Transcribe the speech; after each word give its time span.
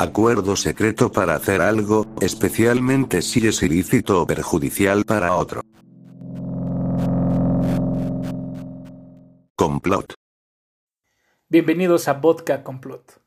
Acuerdo 0.00 0.54
secreto 0.54 1.10
para 1.10 1.34
hacer 1.34 1.60
algo, 1.60 2.06
especialmente 2.20 3.20
si 3.20 3.48
es 3.48 3.62
ilícito 3.64 4.22
o 4.22 4.26
perjudicial 4.28 5.04
para 5.04 5.34
otro. 5.34 5.60
Complot. 9.56 10.14
Bienvenidos 11.48 12.06
a 12.06 12.14
Vodka 12.14 12.62
Complot. 12.62 13.20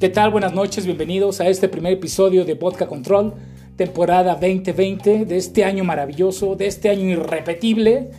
¿Qué 0.00 0.08
tal? 0.08 0.30
Buenas 0.30 0.54
noches, 0.54 0.86
bienvenidos 0.86 1.42
a 1.42 1.48
este 1.48 1.68
primer 1.68 1.92
episodio 1.92 2.46
de 2.46 2.54
Vodka 2.54 2.86
Control, 2.86 3.34
temporada 3.76 4.32
2020 4.32 5.26
de 5.26 5.36
este 5.36 5.62
año 5.62 5.84
maravilloso, 5.84 6.56
de 6.56 6.68
este 6.68 6.88
año 6.88 7.02
irrepetible, 7.10 8.10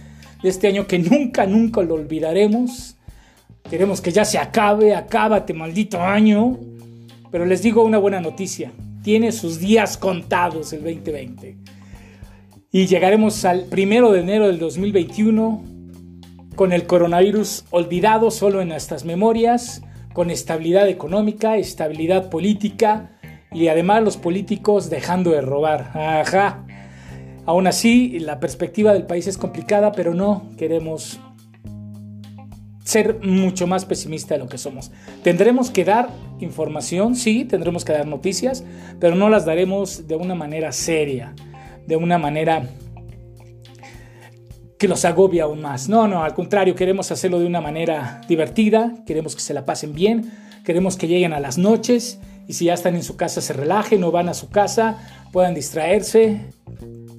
de 0.44 0.48
este 0.48 0.68
año 0.68 0.86
que 0.86 1.00
nunca, 1.00 1.48
nunca 1.48 1.82
lo 1.82 1.96
olvidaremos. 1.96 2.98
Queremos 3.68 4.00
que 4.00 4.12
ya 4.12 4.26
se 4.26 4.38
acabe, 4.38 4.94
acábate 4.94 5.56
maldito 5.56 6.00
año. 6.00 6.60
Pero 7.32 7.48
les 7.48 7.64
digo 7.64 7.84
una 7.84 7.98
buena 7.98 8.22
noticia, 8.22 8.72
tiene 9.02 9.32
sus 9.32 9.58
días 9.58 9.98
contados 9.98 10.74
el 10.74 10.84
2020. 10.84 11.58
Y 12.72 12.86
llegaremos 12.86 13.44
al 13.44 13.64
primero 13.66 14.12
de 14.12 14.20
enero 14.20 14.46
del 14.46 14.60
2021 14.60 15.64
con 16.56 16.74
el 16.74 16.86
coronavirus 16.86 17.66
olvidado 17.72 18.30
solo 18.30 18.62
en 18.62 18.68
nuestras 18.68 19.04
memorias 19.04 19.82
con 20.14 20.30
estabilidad 20.30 20.88
económica, 20.88 21.58
estabilidad 21.58 22.30
política 22.30 23.12
y 23.52 23.68
además 23.68 24.04
los 24.04 24.18
políticos 24.18 24.90
dejando 24.90 25.32
de 25.32 25.42
robar. 25.42 25.92
Ajá. 25.94 26.66
Aún 27.46 27.68
así, 27.68 28.20
la 28.20 28.40
perspectiva 28.40 28.94
del 28.94 29.06
país 29.06 29.28
es 29.28 29.38
complicada, 29.38 29.92
pero 29.92 30.14
no 30.14 30.50
queremos 30.58 31.20
ser 32.84 33.20
mucho 33.24 33.68
más 33.68 33.86
pesimista 33.86 34.36
de 34.36 34.40
lo 34.40 34.48
que 34.48 34.58
somos. 34.58 34.92
Tendremos 35.24 35.72
que 35.72 35.86
dar 35.86 36.10
información, 36.40 37.16
sí, 37.16 37.46
tendremos 37.46 37.86
que 37.86 37.94
dar 37.94 38.08
noticias, 38.08 38.64
pero 39.00 39.16
no 39.16 39.30
las 39.30 39.46
daremos 39.46 40.08
de 40.08 40.16
una 40.16 40.36
manera 40.36 40.72
seria, 40.72 41.34
de 41.88 41.96
una 41.96 42.18
manera 42.18 42.68
que 44.82 44.88
los 44.88 45.06
agobia 45.06 45.44
aún 45.44 45.62
más. 45.62 45.90
No, 45.90 46.08
no, 46.08 46.24
al 46.24 46.34
contrario, 46.34 46.74
queremos 46.74 47.12
hacerlo 47.12 47.38
de 47.38 47.46
una 47.46 47.62
manera 47.62 48.20
divertida, 48.28 48.96
queremos 49.06 49.36
que 49.36 49.42
se 49.44 49.54
la 49.54 49.64
pasen 49.64 49.94
bien, 49.94 50.32
queremos 50.66 50.98
que 50.98 51.08
lleguen 51.08 51.34
a 51.34 51.40
las 51.40 51.60
noches 51.60 52.20
y 52.48 52.54
si 52.54 52.66
ya 52.66 52.74
están 52.74 52.96
en 52.96 53.04
su 53.04 53.16
casa 53.16 53.42
se 53.42 53.54
relajen 53.54 54.04
o 54.04 54.10
van 54.10 54.28
a 54.28 54.34
su 54.34 54.50
casa, 54.50 54.98
puedan 55.32 55.54
distraerse. 55.54 56.50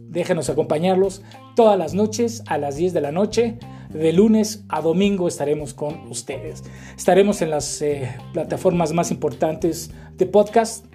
Déjenos 0.09 0.51
acompañarlos 0.51 1.23
todas 1.55 1.79
las 1.79 1.95
noches 1.95 2.43
a 2.49 2.59
las 2.59 2.75
10 2.75 2.95
de 2.95 3.01
la 3.01 3.13
noche. 3.13 3.59
De 3.91 4.13
lunes 4.13 4.65
a 4.69 4.81
domingo 4.81 5.29
estaremos 5.29 5.73
con 5.73 6.11
ustedes. 6.11 6.65
Estaremos 6.97 7.43
en 7.43 7.51
las 7.51 7.81
eh, 7.81 8.13
plataformas 8.33 8.93
más 8.93 9.13
importantes 9.13 9.93
de 10.17 10.27
podcast. 10.27 10.87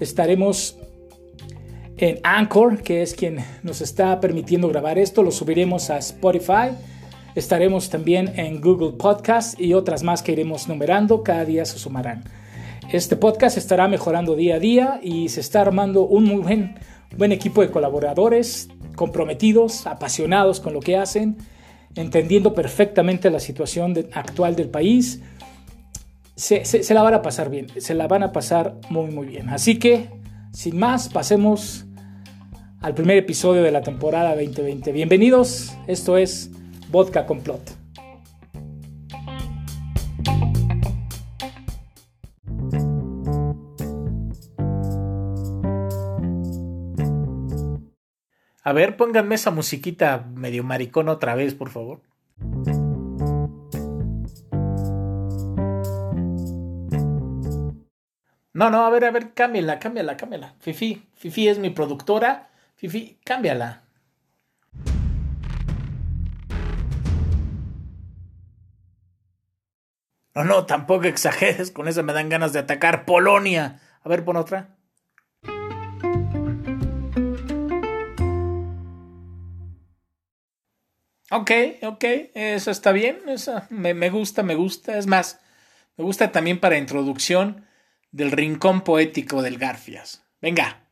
Estaremos 0.00 0.76
en 1.98 2.20
Anchor, 2.22 2.82
que 2.82 3.02
es 3.02 3.14
quien 3.14 3.38
nos 3.62 3.80
está 3.80 4.20
permitiendo 4.20 4.68
grabar 4.68 4.98
esto. 4.98 5.22
Lo 5.22 5.30
subiremos 5.30 5.90
a 5.90 5.98
Spotify. 5.98 6.70
Estaremos 7.34 7.90
también 7.90 8.32
en 8.36 8.60
Google 8.60 8.92
Podcast 8.92 9.60
y 9.60 9.74
otras 9.74 10.02
más 10.02 10.22
que 10.22 10.32
iremos 10.32 10.68
numerando. 10.68 11.22
Cada 11.22 11.44
día 11.44 11.64
se 11.64 11.78
sumarán. 11.78 12.24
Este 12.90 13.16
podcast 13.16 13.56
estará 13.56 13.88
mejorando 13.88 14.36
día 14.36 14.56
a 14.56 14.58
día 14.58 15.00
y 15.02 15.28
se 15.28 15.40
está 15.40 15.60
armando 15.60 16.02
un 16.02 16.24
muy 16.24 16.42
buen, 17.16 17.32
equipo 17.32 17.60
de 17.60 17.70
colaboradores 17.70 18.68
comprometidos, 18.94 19.86
apasionados 19.86 20.60
con 20.60 20.72
lo 20.72 20.80
que 20.80 20.96
hacen, 20.96 21.36
entendiendo 21.96 22.54
perfectamente 22.54 23.28
la 23.30 23.40
situación 23.40 23.94
actual 24.12 24.54
del 24.54 24.68
país. 24.68 25.20
Se, 26.36 26.64
se 26.64 26.94
la 26.94 27.02
van 27.02 27.14
a 27.14 27.22
pasar 27.22 27.50
bien, 27.50 27.66
se 27.78 27.94
la 27.94 28.06
van 28.06 28.22
a 28.22 28.32
pasar 28.32 28.76
muy 28.88 29.10
muy 29.10 29.26
bien. 29.26 29.48
Así 29.48 29.78
que, 29.78 30.08
sin 30.56 30.78
más, 30.78 31.10
pasemos 31.10 31.84
al 32.80 32.94
primer 32.94 33.18
episodio 33.18 33.62
de 33.62 33.70
la 33.70 33.82
temporada 33.82 34.34
2020. 34.34 34.90
Bienvenidos, 34.90 35.76
esto 35.86 36.16
es 36.16 36.50
Vodka 36.88 37.26
Complot. 37.26 37.60
A 48.62 48.72
ver, 48.72 48.96
pónganme 48.96 49.34
esa 49.34 49.50
musiquita 49.50 50.26
medio 50.34 50.64
maricón 50.64 51.10
otra 51.10 51.34
vez, 51.34 51.54
por 51.54 51.68
favor. 51.68 52.00
No, 58.56 58.70
no, 58.70 58.86
a 58.86 58.88
ver, 58.88 59.04
a 59.04 59.10
ver, 59.10 59.34
cámbiala, 59.34 59.78
cámbiala, 59.78 60.16
cámbiala. 60.16 60.54
Fifi, 60.60 61.06
Fifi 61.14 61.46
es 61.46 61.58
mi 61.58 61.68
productora 61.68 62.48
Fifi, 62.76 63.18
cámbiala. 63.22 63.82
No, 70.34 70.44
no, 70.44 70.64
tampoco 70.64 71.04
exageres, 71.04 71.70
con 71.70 71.86
esa 71.86 72.02
me 72.02 72.14
dan 72.14 72.30
ganas 72.30 72.54
de 72.54 72.60
atacar 72.60 73.04
Polonia. 73.04 73.78
A 74.02 74.08
ver, 74.08 74.24
pon 74.24 74.38
otra. 74.38 74.74
Ok, 81.30 81.50
ok, 81.82 82.04
eso 82.32 82.70
está 82.70 82.92
bien, 82.92 83.20
me, 83.68 83.92
me 83.92 84.08
gusta, 84.08 84.42
me 84.42 84.54
gusta. 84.54 84.96
Es 84.96 85.06
más, 85.06 85.40
me 85.98 86.04
gusta 86.04 86.32
también 86.32 86.58
para 86.58 86.78
introducción 86.78 87.66
del 88.10 88.30
rincón 88.30 88.82
poético 88.82 89.42
del 89.42 89.58
Garfias. 89.58 90.24
Venga. 90.40 90.86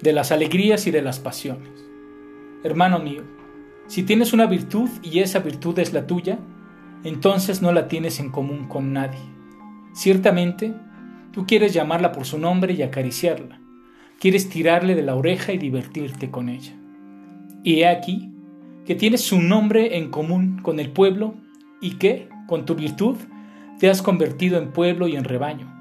de 0.00 0.12
las 0.12 0.32
alegrías 0.32 0.86
y 0.86 0.90
de 0.90 1.02
las 1.02 1.18
pasiones. 1.18 1.68
Hermano 2.64 2.98
mío, 2.98 3.22
si 3.86 4.02
tienes 4.02 4.32
una 4.32 4.46
virtud 4.46 4.88
y 5.02 5.20
esa 5.20 5.40
virtud 5.40 5.78
es 5.78 5.92
la 5.92 6.06
tuya, 6.06 6.38
entonces 7.04 7.62
no 7.62 7.72
la 7.72 7.88
tienes 7.88 8.20
en 8.20 8.30
común 8.30 8.68
con 8.68 8.92
nadie. 8.92 9.20
Ciertamente, 9.92 10.74
tú 11.32 11.46
quieres 11.46 11.72
llamarla 11.72 12.12
por 12.12 12.26
su 12.26 12.38
nombre 12.38 12.74
y 12.74 12.82
acariciarla, 12.82 13.60
quieres 14.20 14.48
tirarle 14.48 14.94
de 14.94 15.02
la 15.02 15.14
oreja 15.14 15.52
y 15.52 15.58
divertirte 15.58 16.30
con 16.30 16.48
ella. 16.48 16.74
Y 17.64 17.80
he 17.80 17.88
aquí 17.88 18.30
que 18.86 18.94
tienes 18.94 19.20
su 19.20 19.40
nombre 19.40 19.98
en 19.98 20.10
común 20.10 20.60
con 20.62 20.80
el 20.80 20.90
pueblo 20.90 21.34
y 21.80 21.96
que, 21.96 22.28
con 22.46 22.64
tu 22.64 22.74
virtud, 22.74 23.16
te 23.78 23.90
has 23.90 24.02
convertido 24.02 24.58
en 24.58 24.72
pueblo 24.72 25.08
y 25.08 25.16
en 25.16 25.24
rebaño. 25.24 25.74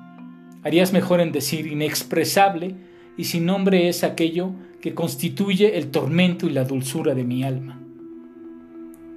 Harías 0.64 0.92
mejor 0.92 1.22
en 1.22 1.32
decir 1.32 1.68
inexpresable 1.68 2.76
y 3.18 3.24
sin 3.24 3.46
nombre 3.46 3.90
es 3.90 4.04
aquello 4.04 4.52
que 4.82 4.94
constituye 4.94 5.78
el 5.78 5.90
tormento 5.90 6.46
y 6.46 6.52
la 6.52 6.64
dulzura 6.64 7.16
de 7.16 7.24
mi 7.24 7.44
alma, 7.44 7.82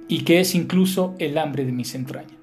y 0.07 0.21
que 0.21 0.39
es 0.39 0.55
incluso 0.55 1.15
el 1.19 1.37
hambre 1.37 1.65
de 1.65 1.71
mis 1.71 1.93
entrañas. 1.93 2.39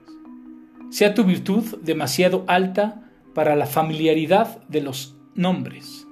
Sea 0.90 1.14
tu 1.14 1.24
virtud 1.24 1.64
demasiado 1.82 2.44
alta 2.46 3.10
para 3.34 3.56
la 3.56 3.66
familiaridad 3.66 4.62
de 4.68 4.80
los 4.82 5.16
nombres, 5.34 6.06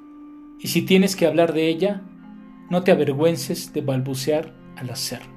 y 0.61 0.69
si 0.69 0.83
tienes 0.83 1.15
que 1.15 1.27
hablar 1.27 1.53
de 1.53 1.69
ella, 1.69 2.03
no 2.71 2.83
te 2.83 2.93
avergüences 2.93 3.73
de 3.73 3.81
balbucear 3.81 4.53
al 4.77 4.91
hacerlo. 4.91 5.35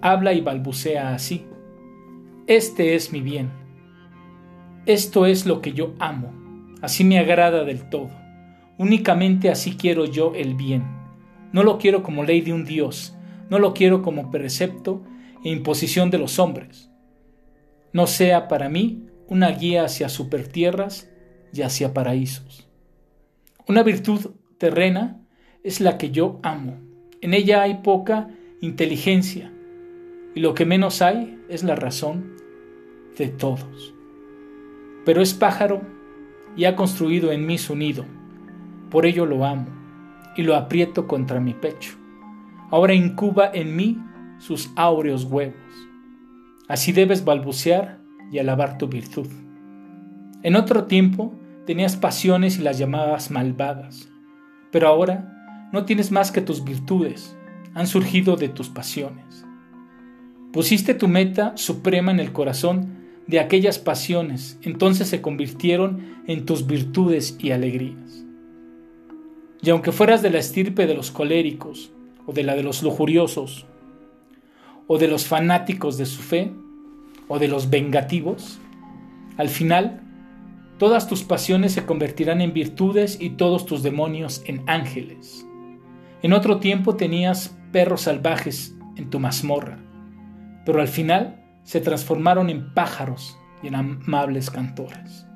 Habla 0.00 0.32
y 0.32 0.40
balbucea 0.40 1.14
así. 1.14 1.46
Este 2.46 2.94
es 2.94 3.12
mi 3.12 3.20
bien. 3.20 3.50
Esto 4.86 5.26
es 5.26 5.46
lo 5.46 5.60
que 5.60 5.72
yo 5.72 5.94
amo. 5.98 6.32
Así 6.80 7.04
me 7.04 7.18
agrada 7.18 7.64
del 7.64 7.88
todo. 7.90 8.10
Únicamente 8.78 9.50
así 9.50 9.76
quiero 9.76 10.06
yo 10.06 10.32
el 10.34 10.54
bien. 10.54 10.84
No 11.52 11.62
lo 11.62 11.78
quiero 11.78 12.02
como 12.02 12.24
ley 12.24 12.40
de 12.40 12.52
un 12.52 12.64
Dios, 12.64 13.14
no 13.50 13.58
lo 13.58 13.74
quiero 13.74 14.02
como 14.02 14.30
precepto 14.30 15.02
e 15.44 15.50
imposición 15.50 16.10
de 16.10 16.18
los 16.18 16.38
hombres. 16.38 16.90
No 17.92 18.06
sea 18.06 18.48
para 18.48 18.68
mí 18.68 19.06
una 19.26 19.50
guía 19.50 19.84
hacia 19.84 20.08
supertierras 20.08 21.10
y 21.52 21.62
hacia 21.62 21.92
paraísos. 21.92 22.68
Una 23.68 23.82
virtud 23.82 24.30
terrena 24.58 25.20
es 25.62 25.80
la 25.80 25.98
que 25.98 26.10
yo 26.10 26.38
amo. 26.42 26.78
En 27.20 27.34
ella 27.34 27.62
hay 27.62 27.78
poca 27.82 28.30
inteligencia 28.60 29.52
y 30.34 30.40
lo 30.40 30.54
que 30.54 30.64
menos 30.64 31.02
hay 31.02 31.38
es 31.48 31.64
la 31.64 31.76
razón 31.76 32.36
de 33.18 33.28
todos. 33.28 33.94
Pero 35.04 35.22
es 35.22 35.34
pájaro 35.34 35.82
y 36.56 36.64
ha 36.64 36.76
construido 36.76 37.32
en 37.32 37.46
mí 37.46 37.58
su 37.58 37.76
nido 37.76 38.04
por 38.90 39.06
ello 39.06 39.24
lo 39.24 39.46
amo 39.46 39.68
y 40.36 40.42
lo 40.42 40.56
aprieto 40.56 41.06
contra 41.06 41.40
mi 41.40 41.54
pecho. 41.54 41.96
ahora 42.70 42.94
incuba 42.94 43.50
en 43.52 43.74
mí 43.74 43.98
sus 44.38 44.70
áureos 44.76 45.24
huevos. 45.24 45.56
Así 46.68 46.92
debes 46.92 47.24
balbucear 47.24 47.98
y 48.30 48.38
alabar 48.38 48.78
tu 48.78 48.86
virtud. 48.86 49.26
En 50.42 50.54
otro 50.54 50.84
tiempo 50.84 51.34
tenías 51.66 51.96
pasiones 51.96 52.58
y 52.58 52.62
las 52.62 52.78
llamabas 52.78 53.30
malvadas, 53.30 54.08
pero 54.70 54.88
ahora 54.88 55.39
no 55.72 55.84
tienes 55.84 56.10
más 56.10 56.32
que 56.32 56.40
tus 56.40 56.64
virtudes, 56.64 57.36
han 57.74 57.86
surgido 57.86 58.36
de 58.36 58.48
tus 58.48 58.68
pasiones. 58.68 59.44
Pusiste 60.52 60.94
tu 60.94 61.06
meta 61.06 61.52
suprema 61.56 62.10
en 62.10 62.18
el 62.18 62.32
corazón 62.32 62.98
de 63.26 63.38
aquellas 63.38 63.78
pasiones, 63.78 64.58
entonces 64.62 65.08
se 65.08 65.20
convirtieron 65.20 66.22
en 66.26 66.44
tus 66.44 66.66
virtudes 66.66 67.36
y 67.38 67.52
alegrías. 67.52 68.24
Y 69.62 69.70
aunque 69.70 69.92
fueras 69.92 70.22
de 70.22 70.30
la 70.30 70.38
estirpe 70.38 70.86
de 70.86 70.94
los 70.94 71.10
coléricos, 71.10 71.92
o 72.26 72.32
de 72.32 72.42
la 72.42 72.56
de 72.56 72.62
los 72.62 72.82
lujuriosos, 72.82 73.66
o 74.88 74.98
de 74.98 75.06
los 75.06 75.26
fanáticos 75.26 75.98
de 75.98 76.06
su 76.06 76.22
fe, 76.22 76.50
o 77.28 77.38
de 77.38 77.46
los 77.46 77.70
vengativos, 77.70 78.58
al 79.36 79.48
final 79.48 80.02
todas 80.78 81.06
tus 81.06 81.22
pasiones 81.22 81.72
se 81.72 81.86
convertirán 81.86 82.40
en 82.40 82.52
virtudes 82.52 83.18
y 83.20 83.30
todos 83.30 83.66
tus 83.66 83.84
demonios 83.84 84.42
en 84.46 84.64
ángeles. 84.66 85.46
En 86.22 86.32
otro 86.34 86.58
tiempo 86.58 86.96
tenías 86.96 87.56
perros 87.72 88.02
salvajes 88.02 88.76
en 88.96 89.08
tu 89.08 89.18
mazmorra, 89.18 89.78
pero 90.66 90.80
al 90.80 90.88
final 90.88 91.42
se 91.62 91.80
transformaron 91.80 92.50
en 92.50 92.74
pájaros 92.74 93.38
y 93.62 93.68
en 93.68 93.74
amables 93.74 94.50
cantores. 94.50 95.26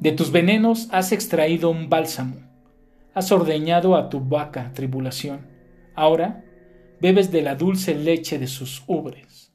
De 0.00 0.12
tus 0.12 0.30
venenos 0.30 0.88
has 0.92 1.12
extraído 1.12 1.70
un 1.70 1.88
bálsamo, 1.88 2.36
has 3.14 3.32
ordeñado 3.32 3.96
a 3.96 4.10
tu 4.10 4.20
vaca 4.20 4.72
tribulación. 4.74 5.48
Ahora 5.94 6.44
bebes 7.00 7.32
de 7.32 7.42
la 7.42 7.56
dulce 7.56 7.94
leche 7.94 8.38
de 8.38 8.46
sus 8.46 8.84
ubres, 8.86 9.52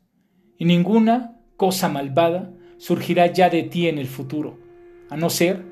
y 0.57 0.65
ninguna 0.65 1.37
cosa 1.55 1.87
malvada 1.87 2.51
surgirá 2.77 3.27
ya 3.27 3.49
de 3.49 3.63
ti 3.63 3.87
en 3.87 3.97
el 3.99 4.07
futuro, 4.07 4.59
a 5.09 5.15
no 5.15 5.29
ser 5.29 5.65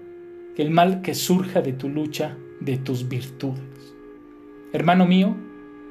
que 0.56 0.62
el 0.62 0.72
mal 0.72 1.02
que 1.02 1.14
surja 1.14 1.62
de 1.62 1.74
tu 1.74 1.90
lucha 1.90 2.38
de 2.60 2.78
tus 2.78 3.08
virtudes. 3.08 3.96
Hermano 4.74 5.06
mío, 5.06 5.36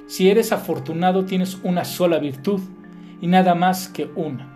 si 0.07 0.31
eres 0.31 0.53
afortunado 0.53 1.25
tienes 1.25 1.59
una 1.63 1.85
sola 1.85 2.19
virtud, 2.19 2.61
y 3.21 3.27
nada 3.27 3.55
más 3.55 3.89
que 3.89 4.11
una. 4.15 4.53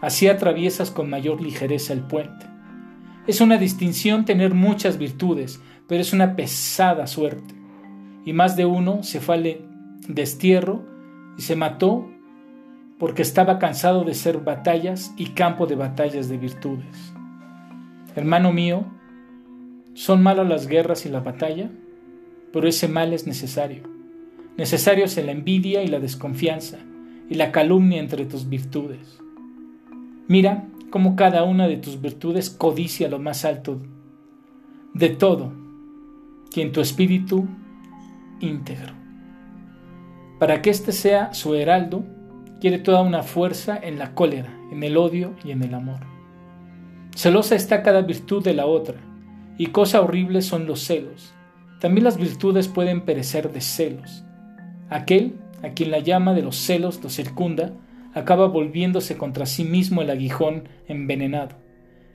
Así 0.00 0.28
atraviesas 0.28 0.90
con 0.90 1.10
mayor 1.10 1.40
ligereza 1.40 1.92
el 1.92 2.00
puente. 2.00 2.46
Es 3.26 3.40
una 3.40 3.58
distinción 3.58 4.24
tener 4.24 4.54
muchas 4.54 4.96
virtudes, 4.98 5.60
pero 5.86 6.00
es 6.00 6.12
una 6.12 6.36
pesada 6.36 7.06
suerte. 7.06 7.54
Y 8.24 8.32
más 8.32 8.56
de 8.56 8.64
uno 8.64 9.02
se 9.02 9.20
fue 9.20 9.34
al 9.34 9.56
destierro 10.08 10.84
y 11.36 11.42
se 11.42 11.56
mató 11.56 12.08
porque 12.98 13.22
estaba 13.22 13.58
cansado 13.58 14.04
de 14.04 14.14
ser 14.14 14.38
batallas 14.38 15.12
y 15.16 15.26
campo 15.30 15.66
de 15.66 15.74
batallas 15.74 16.28
de 16.28 16.38
virtudes. 16.38 17.14
Hermano 18.14 18.52
mío, 18.52 18.84
¿son 20.00 20.22
malas 20.22 20.48
las 20.48 20.66
guerras 20.66 21.04
y 21.04 21.10
la 21.10 21.20
batalla? 21.20 21.68
Pero 22.54 22.66
ese 22.66 22.88
mal 22.88 23.12
es 23.12 23.26
necesario. 23.26 23.82
Necesario 24.56 25.04
es 25.04 25.22
la 25.22 25.30
envidia 25.30 25.82
y 25.82 25.88
la 25.88 26.00
desconfianza, 26.00 26.78
y 27.28 27.34
la 27.34 27.52
calumnia 27.52 28.00
entre 28.00 28.24
tus 28.24 28.48
virtudes. 28.48 29.20
Mira 30.26 30.64
cómo 30.88 31.16
cada 31.16 31.44
una 31.44 31.68
de 31.68 31.76
tus 31.76 32.00
virtudes 32.00 32.48
codicia 32.48 33.10
lo 33.10 33.18
más 33.18 33.44
alto 33.44 33.82
de 34.94 35.10
todo, 35.10 35.52
quien 36.50 36.72
tu 36.72 36.80
espíritu 36.80 37.46
íntegro. 38.40 38.94
Para 40.38 40.62
que 40.62 40.70
éste 40.70 40.92
sea 40.92 41.34
su 41.34 41.54
heraldo, 41.54 42.06
quiere 42.58 42.78
toda 42.78 43.02
una 43.02 43.22
fuerza 43.22 43.78
en 43.78 43.98
la 43.98 44.14
cólera, 44.14 44.58
en 44.72 44.82
el 44.82 44.96
odio 44.96 45.34
y 45.44 45.50
en 45.50 45.62
el 45.62 45.74
amor. 45.74 46.00
Celosa 47.14 47.54
está 47.54 47.82
cada 47.82 48.00
virtud 48.00 48.42
de 48.42 48.54
la 48.54 48.64
otra, 48.64 49.09
y 49.60 49.66
cosa 49.66 50.00
horrible 50.00 50.40
son 50.40 50.64
los 50.64 50.80
celos. 50.80 51.34
También 51.80 52.04
las 52.04 52.16
virtudes 52.16 52.66
pueden 52.66 53.02
perecer 53.02 53.52
de 53.52 53.60
celos. 53.60 54.24
Aquel 54.88 55.34
a 55.62 55.74
quien 55.74 55.90
la 55.90 55.98
llama 55.98 56.32
de 56.32 56.40
los 56.40 56.56
celos 56.56 57.02
lo 57.02 57.10
circunda, 57.10 57.74
acaba 58.14 58.48
volviéndose 58.48 59.18
contra 59.18 59.44
sí 59.44 59.64
mismo 59.64 60.00
el 60.00 60.08
aguijón 60.08 60.66
envenenado, 60.88 61.56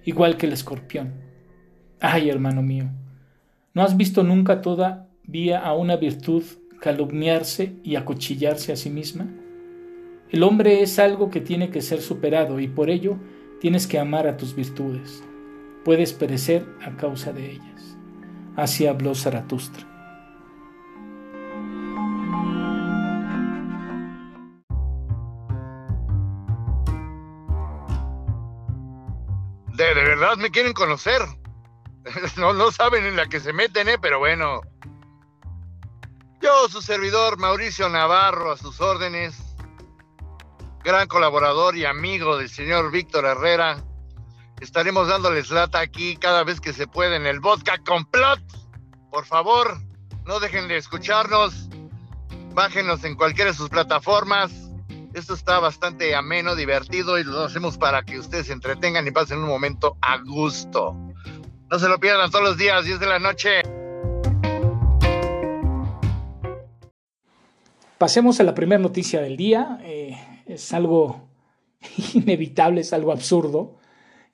igual 0.05 0.37
que 0.37 0.47
el 0.47 0.53
escorpión. 0.53 1.13
Ay, 1.99 2.31
hermano 2.31 2.63
mío, 2.63 2.85
¿no 3.75 3.83
has 3.83 3.95
visto 3.95 4.23
nunca 4.23 4.63
todavía 4.63 5.59
a 5.59 5.75
una 5.75 5.97
virtud 5.97 6.41
calumniarse 6.81 7.75
y 7.83 7.95
acuchillarse 7.95 8.73
a 8.73 8.75
sí 8.75 8.89
misma? 8.89 9.27
El 10.31 10.41
hombre 10.41 10.81
es 10.81 10.97
algo 10.97 11.29
que 11.29 11.41
tiene 11.41 11.69
que 11.69 11.83
ser 11.83 12.01
superado 12.01 12.59
y 12.59 12.67
por 12.67 12.89
ello 12.89 13.19
tienes 13.61 13.85
que 13.85 13.99
amar 13.99 14.25
a 14.25 14.35
tus 14.35 14.55
virtudes. 14.55 15.23
Puedes 15.85 16.13
perecer 16.13 16.67
a 16.83 16.97
causa 16.97 17.31
de 17.31 17.51
ellas. 17.51 17.95
Así 18.57 18.87
habló 18.87 19.13
Zaratustra. 19.13 19.85
De, 29.75 29.93
verdad 29.93 30.37
me 30.37 30.49
quieren 30.49 30.73
conocer. 30.73 31.21
No, 32.37 32.53
no 32.53 32.71
saben 32.71 33.05
en 33.05 33.15
la 33.15 33.27
que 33.27 33.39
se 33.39 33.53
meten, 33.53 33.89
¿eh? 33.89 33.97
Pero 33.99 34.19
bueno. 34.19 34.61
Yo, 36.41 36.69
su 36.69 36.81
servidor 36.81 37.37
Mauricio 37.39 37.89
Navarro, 37.89 38.51
a 38.51 38.57
sus 38.57 38.79
órdenes. 38.81 39.35
Gran 40.83 41.07
colaborador 41.07 41.75
y 41.75 41.85
amigo 41.85 42.37
del 42.37 42.49
señor 42.49 42.91
Víctor 42.91 43.25
Herrera. 43.25 43.83
Estaremos 44.61 45.07
dándoles 45.07 45.51
lata 45.51 45.79
aquí 45.79 46.17
cada 46.17 46.43
vez 46.43 46.59
que 46.61 46.73
se 46.73 46.87
puede 46.87 47.15
en 47.15 47.25
el 47.25 47.39
vodka 47.39 47.77
complot. 47.85 48.41
Por 49.11 49.25
favor, 49.25 49.77
no 50.25 50.39
dejen 50.39 50.67
de 50.67 50.77
escucharnos. 50.77 51.69
Bájenos 52.53 53.03
en 53.03 53.15
cualquiera 53.15 53.51
de 53.51 53.57
sus 53.57 53.69
plataformas 53.69 54.65
esto 55.15 55.33
está 55.33 55.61
bastante 55.61 56.13
ameno, 56.13 56.57
divertido 56.57 57.17
y 57.17 57.23
lo 57.23 57.45
hacemos 57.45 57.77
para 57.77 58.03
que 58.03 58.19
ustedes 58.19 58.47
se 58.47 58.53
entretengan 58.53 59.07
y 59.07 59.11
pasen 59.11 59.37
un 59.37 59.47
momento 59.47 59.95
a 60.01 60.17
gusto. 60.17 60.93
No 61.71 61.79
se 61.79 61.87
lo 61.87 61.97
pierdan 62.01 62.29
todos 62.29 62.43
los 62.43 62.57
días, 62.57 62.83
10 62.83 62.99
de 62.99 63.05
la 63.05 63.17
noche. 63.17 63.61
Pasemos 67.97 68.41
a 68.41 68.43
la 68.43 68.53
primera 68.53 68.81
noticia 68.81 69.21
del 69.21 69.37
día. 69.37 69.79
Eh, 69.83 70.17
es 70.47 70.73
algo 70.73 71.29
inevitable, 72.13 72.81
es 72.81 72.91
algo 72.91 73.13
absurdo 73.13 73.77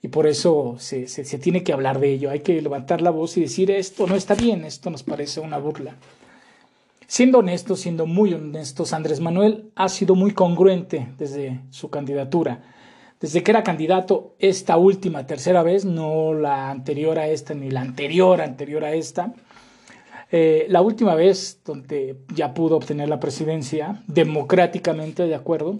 y 0.01 0.07
por 0.07 0.25
eso 0.25 0.75
se, 0.79 1.07
se, 1.07 1.37
tiene 1.37 1.63
que 1.63 1.73
hablar 1.73 1.99
de 1.99 2.11
ello. 2.13 2.31
Hay 2.31 2.39
que 2.39 2.59
levantar 2.61 3.01
la 3.01 3.11
voz 3.11 3.37
y 3.37 3.41
decir 3.41 3.69
esto 3.69 4.07
no 4.07 4.15
está 4.15 4.33
bien, 4.33 4.65
esto 4.65 4.89
nos 4.89 5.03
parece 5.03 5.39
una 5.39 5.57
burla. 5.57 5.95
Siendo 7.05 7.39
honestos, 7.39 7.81
siendo 7.81 8.05
muy 8.05 8.33
honestos, 8.33 8.93
Andrés 8.93 9.19
Manuel 9.19 9.71
ha 9.75 9.89
sido 9.89 10.15
muy 10.15 10.31
congruente 10.31 11.09
desde 11.17 11.59
su 11.69 11.89
candidatura. 11.89 12.63
Desde 13.19 13.43
que 13.43 13.51
era 13.51 13.63
candidato 13.63 14.33
esta 14.39 14.77
última, 14.77 15.27
tercera 15.27 15.61
vez, 15.61 15.85
no 15.85 16.33
la 16.33 16.71
anterior 16.71 17.19
a 17.19 17.27
esta 17.27 17.53
ni 17.53 17.69
la 17.69 17.81
anterior, 17.81 18.41
anterior 18.41 18.83
a 18.83 18.93
esta, 18.93 19.33
eh, 20.31 20.65
la 20.69 20.81
última 20.81 21.13
vez 21.13 21.59
donde 21.65 22.15
ya 22.33 22.53
pudo 22.53 22.77
obtener 22.77 23.09
la 23.09 23.19
presidencia 23.19 24.01
democráticamente, 24.07 25.27
de 25.27 25.35
acuerdo, 25.35 25.79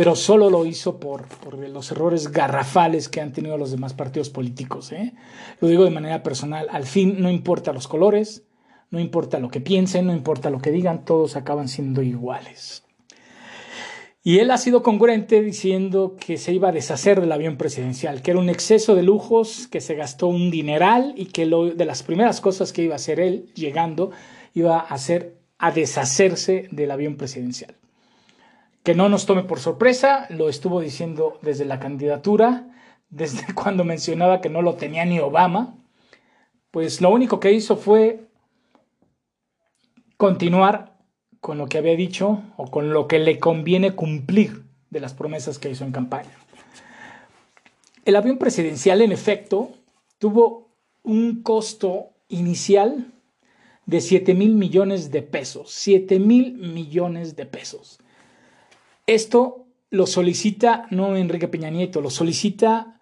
pero 0.00 0.16
solo 0.16 0.48
lo 0.48 0.64
hizo 0.64 0.98
por, 0.98 1.26
los 1.68 1.92
errores 1.92 2.32
garrafales 2.32 3.10
que 3.10 3.20
han 3.20 3.34
tenido 3.34 3.58
los 3.58 3.70
demás 3.70 3.92
partidos 3.92 4.30
políticos. 4.30 4.92
¿eh? 4.92 5.12
Lo 5.60 5.68
digo 5.68 5.84
de 5.84 5.90
manera 5.90 6.22
personal, 6.22 6.68
al 6.70 6.86
fin 6.86 7.20
no 7.20 7.30
importa 7.30 7.74
los 7.74 7.86
colores, 7.86 8.46
no 8.88 8.98
importa 8.98 9.38
lo 9.38 9.50
que 9.50 9.60
piensen, 9.60 10.06
no 10.06 10.14
importa 10.14 10.48
lo 10.48 10.58
que 10.58 10.70
digan, 10.70 11.04
todos 11.04 11.36
acaban 11.36 11.68
siendo 11.68 12.00
iguales. 12.00 12.82
Y 14.22 14.38
él 14.38 14.50
ha 14.52 14.56
sido 14.56 14.82
congruente 14.82 15.42
diciendo 15.42 16.16
que 16.18 16.38
se 16.38 16.54
iba 16.54 16.70
a 16.70 16.72
deshacer 16.72 17.20
del 17.20 17.32
avión 17.32 17.58
presidencial, 17.58 18.22
que 18.22 18.30
era 18.30 18.40
un 18.40 18.48
exceso 18.48 18.94
de 18.94 19.02
lujos, 19.02 19.68
que 19.68 19.82
se 19.82 19.96
gastó 19.96 20.28
un 20.28 20.50
dineral 20.50 21.12
y 21.14 21.26
que 21.26 21.44
lo, 21.44 21.66
de 21.66 21.84
las 21.84 22.02
primeras 22.02 22.40
cosas 22.40 22.72
que 22.72 22.84
iba 22.84 22.94
a 22.94 22.96
hacer 22.96 23.20
él 23.20 23.52
llegando 23.52 24.12
iba 24.54 24.78
a 24.78 24.80
hacer 24.80 25.36
a 25.58 25.72
deshacerse 25.72 26.68
del 26.70 26.90
avión 26.90 27.16
presidencial. 27.16 27.76
Que 28.82 28.94
no 28.94 29.08
nos 29.08 29.26
tome 29.26 29.42
por 29.42 29.60
sorpresa, 29.60 30.26
lo 30.30 30.48
estuvo 30.48 30.80
diciendo 30.80 31.38
desde 31.42 31.64
la 31.64 31.78
candidatura, 31.80 32.68
desde 33.10 33.52
cuando 33.54 33.84
mencionaba 33.84 34.40
que 34.40 34.48
no 34.48 34.62
lo 34.62 34.74
tenía 34.74 35.04
ni 35.04 35.18
Obama, 35.18 35.76
pues 36.70 37.00
lo 37.00 37.10
único 37.10 37.40
que 37.40 37.52
hizo 37.52 37.76
fue 37.76 38.28
continuar 40.16 40.98
con 41.40 41.58
lo 41.58 41.66
que 41.66 41.78
había 41.78 41.96
dicho 41.96 42.42
o 42.56 42.70
con 42.70 42.92
lo 42.92 43.08
que 43.08 43.18
le 43.18 43.38
conviene 43.38 43.92
cumplir 43.92 44.64
de 44.90 45.00
las 45.00 45.14
promesas 45.14 45.58
que 45.58 45.70
hizo 45.70 45.84
en 45.84 45.92
campaña. 45.92 46.30
El 48.04 48.16
avión 48.16 48.38
presidencial, 48.38 49.02
en 49.02 49.12
efecto, 49.12 49.70
tuvo 50.18 50.68
un 51.02 51.42
costo 51.42 52.10
inicial 52.28 53.12
de 53.86 54.00
7 54.00 54.34
mil 54.34 54.54
millones 54.54 55.10
de 55.10 55.22
pesos. 55.22 55.70
7 55.70 56.18
mil 56.18 56.54
millones 56.54 57.36
de 57.36 57.46
pesos. 57.46 57.98
Esto 59.10 59.66
lo 59.90 60.06
solicita 60.06 60.86
no 60.90 61.16
Enrique 61.16 61.48
Peña 61.48 61.68
Nieto, 61.68 62.00
lo 62.00 62.10
solicita, 62.10 63.00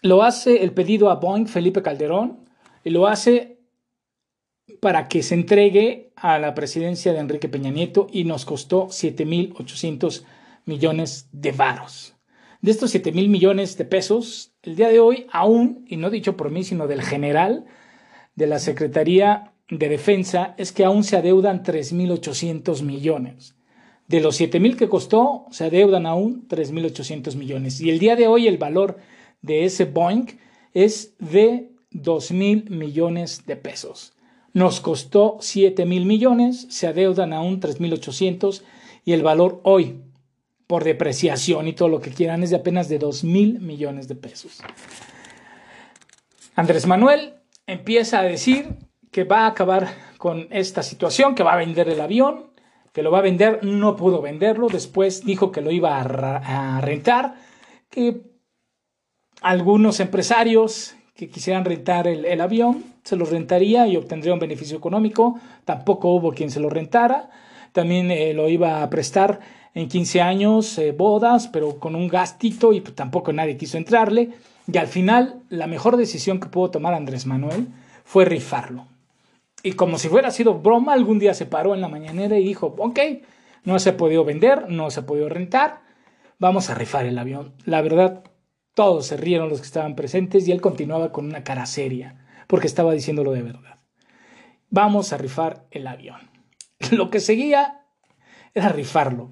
lo 0.00 0.22
hace 0.22 0.62
el 0.62 0.70
pedido 0.70 1.10
a 1.10 1.16
Boeing 1.16 1.48
Felipe 1.48 1.82
Calderón 1.82 2.48
y 2.84 2.90
lo 2.90 3.08
hace 3.08 3.58
para 4.78 5.08
que 5.08 5.24
se 5.24 5.34
entregue 5.34 6.12
a 6.14 6.38
la 6.38 6.54
presidencia 6.54 7.12
de 7.12 7.18
Enrique 7.18 7.48
Peña 7.48 7.72
Nieto 7.72 8.06
y 8.12 8.22
nos 8.22 8.44
costó 8.44 8.86
7.800 8.90 10.22
millones 10.66 11.28
de 11.32 11.50
varos. 11.50 12.14
De 12.60 12.70
estos 12.70 12.92
7 12.92 13.10
mil 13.10 13.28
millones 13.28 13.76
de 13.76 13.84
pesos, 13.84 14.52
el 14.62 14.76
día 14.76 14.88
de 14.88 15.00
hoy 15.00 15.26
aún, 15.32 15.84
y 15.88 15.96
no 15.96 16.10
dicho 16.10 16.36
por 16.36 16.52
mí, 16.52 16.62
sino 16.62 16.86
del 16.86 17.02
general 17.02 17.64
de 18.36 18.46
la 18.46 18.60
Secretaría 18.60 19.52
de 19.68 19.88
Defensa, 19.88 20.54
es 20.58 20.70
que 20.70 20.84
aún 20.84 21.02
se 21.02 21.16
adeudan 21.16 21.64
3.800 21.64 22.82
millones. 22.82 23.56
De 24.12 24.20
los 24.20 24.36
7 24.36 24.60
mil 24.60 24.76
que 24.76 24.90
costó, 24.90 25.46
se 25.52 25.64
adeudan 25.64 26.04
aún 26.04 26.46
3.800 26.46 27.34
millones. 27.34 27.80
Y 27.80 27.88
el 27.88 27.98
día 27.98 28.14
de 28.14 28.26
hoy 28.26 28.46
el 28.46 28.58
valor 28.58 28.98
de 29.40 29.64
ese 29.64 29.86
Boeing 29.86 30.26
es 30.74 31.14
de 31.18 31.70
2 31.92 32.32
mil 32.32 32.68
millones 32.68 33.46
de 33.46 33.56
pesos. 33.56 34.12
Nos 34.52 34.82
costó 34.82 35.38
7 35.40 35.86
mil 35.86 36.04
millones, 36.04 36.66
se 36.68 36.88
adeudan 36.88 37.32
aún 37.32 37.58
3.800 37.58 38.60
y 39.06 39.14
el 39.14 39.22
valor 39.22 39.62
hoy 39.64 40.02
por 40.66 40.84
depreciación 40.84 41.66
y 41.66 41.72
todo 41.72 41.88
lo 41.88 42.02
que 42.02 42.10
quieran 42.10 42.42
es 42.42 42.50
de 42.50 42.56
apenas 42.56 42.90
de 42.90 42.98
2 42.98 43.24
mil 43.24 43.60
millones 43.60 44.08
de 44.08 44.16
pesos. 44.16 44.58
Andrés 46.54 46.86
Manuel 46.86 47.36
empieza 47.66 48.20
a 48.20 48.24
decir 48.24 48.76
que 49.10 49.24
va 49.24 49.44
a 49.44 49.46
acabar 49.46 49.88
con 50.18 50.48
esta 50.50 50.82
situación, 50.82 51.34
que 51.34 51.42
va 51.42 51.54
a 51.54 51.56
vender 51.56 51.88
el 51.88 52.02
avión, 52.02 52.51
que 52.92 53.02
lo 53.02 53.10
va 53.10 53.18
a 53.18 53.22
vender, 53.22 53.64
no 53.64 53.96
pudo 53.96 54.20
venderlo, 54.20 54.68
después 54.68 55.24
dijo 55.24 55.50
que 55.50 55.62
lo 55.62 55.70
iba 55.70 56.00
a, 56.00 56.80
rentar, 56.80 57.34
que 57.90 58.20
algunos 59.40 59.98
empresarios 60.00 60.94
que 61.14 61.28
quisieran 61.28 61.64
rentar 61.64 62.06
el, 62.06 62.40
avión 62.40 62.84
se 63.02 63.16
lo 63.16 63.24
rentaría 63.24 63.86
y 63.86 63.96
obtendría 63.96 64.34
un 64.34 64.40
beneficio 64.40 64.76
económico, 64.76 65.40
tampoco 65.64 66.10
hubo 66.10 66.32
quien 66.32 66.50
se 66.50 66.60
lo 66.60 66.68
rentara, 66.68 67.30
también 67.72 68.10
eh, 68.10 68.34
lo 68.34 68.48
iba 68.48 68.82
a 68.82 68.90
prestar 68.90 69.40
en 69.74 69.88
15 69.88 70.20
años 70.20 70.78
eh, 70.78 70.92
bodas, 70.92 71.48
pero 71.48 71.78
con 71.78 71.96
un 71.96 72.08
gastito 72.08 72.72
y 72.74 72.82
pues, 72.82 72.94
tampoco 72.94 73.32
nadie 73.32 73.56
quiso 73.56 73.78
entrarle. 73.78 74.30
Y 74.70 74.76
al 74.76 74.86
final, 74.86 75.42
la 75.48 75.66
mejor 75.66 75.96
decisión 75.96 76.38
que 76.38 76.48
pudo 76.48 76.70
tomar 76.70 76.94
Andrés 76.94 77.26
Manuel 77.26 77.68
fue 78.04 78.26
rifarlo. 78.26 78.86
Y 79.62 79.72
como 79.72 79.98
si 79.98 80.08
fuera 80.08 80.30
sido 80.30 80.54
broma, 80.54 80.92
algún 80.92 81.18
día 81.18 81.34
se 81.34 81.46
paró 81.46 81.74
en 81.74 81.80
la 81.80 81.88
mañanera 81.88 82.38
y 82.38 82.44
dijo, 82.44 82.74
ok, 82.78 82.98
no 83.64 83.78
se 83.78 83.90
ha 83.90 83.96
podido 83.96 84.24
vender, 84.24 84.68
no 84.68 84.90
se 84.90 85.00
ha 85.00 85.06
podido 85.06 85.28
rentar, 85.28 85.82
vamos 86.38 86.68
a 86.70 86.74
rifar 86.74 87.06
el 87.06 87.18
avión. 87.18 87.54
La 87.64 87.80
verdad, 87.80 88.24
todos 88.74 89.06
se 89.06 89.16
rieron 89.16 89.48
los 89.48 89.60
que 89.60 89.66
estaban 89.66 89.94
presentes 89.94 90.48
y 90.48 90.52
él 90.52 90.60
continuaba 90.60 91.12
con 91.12 91.26
una 91.26 91.44
cara 91.44 91.66
seria, 91.66 92.26
porque 92.48 92.66
estaba 92.66 92.92
diciéndolo 92.92 93.32
de 93.32 93.42
verdad. 93.42 93.78
Vamos 94.70 95.12
a 95.12 95.18
rifar 95.18 95.66
el 95.70 95.86
avión. 95.86 96.30
Lo 96.90 97.10
que 97.10 97.20
seguía 97.20 97.82
era 98.54 98.70
rifarlo. 98.70 99.30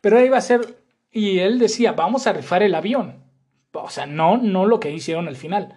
Pero 0.00 0.24
iba 0.24 0.38
a 0.38 0.40
ser, 0.40 0.80
y 1.10 1.40
él 1.40 1.58
decía, 1.58 1.92
vamos 1.92 2.26
a 2.26 2.32
rifar 2.32 2.62
el 2.62 2.74
avión. 2.74 3.24
O 3.72 3.90
sea, 3.90 4.06
no, 4.06 4.38
no 4.38 4.64
lo 4.64 4.80
que 4.80 4.90
hicieron 4.90 5.28
al 5.28 5.36
final. 5.36 5.74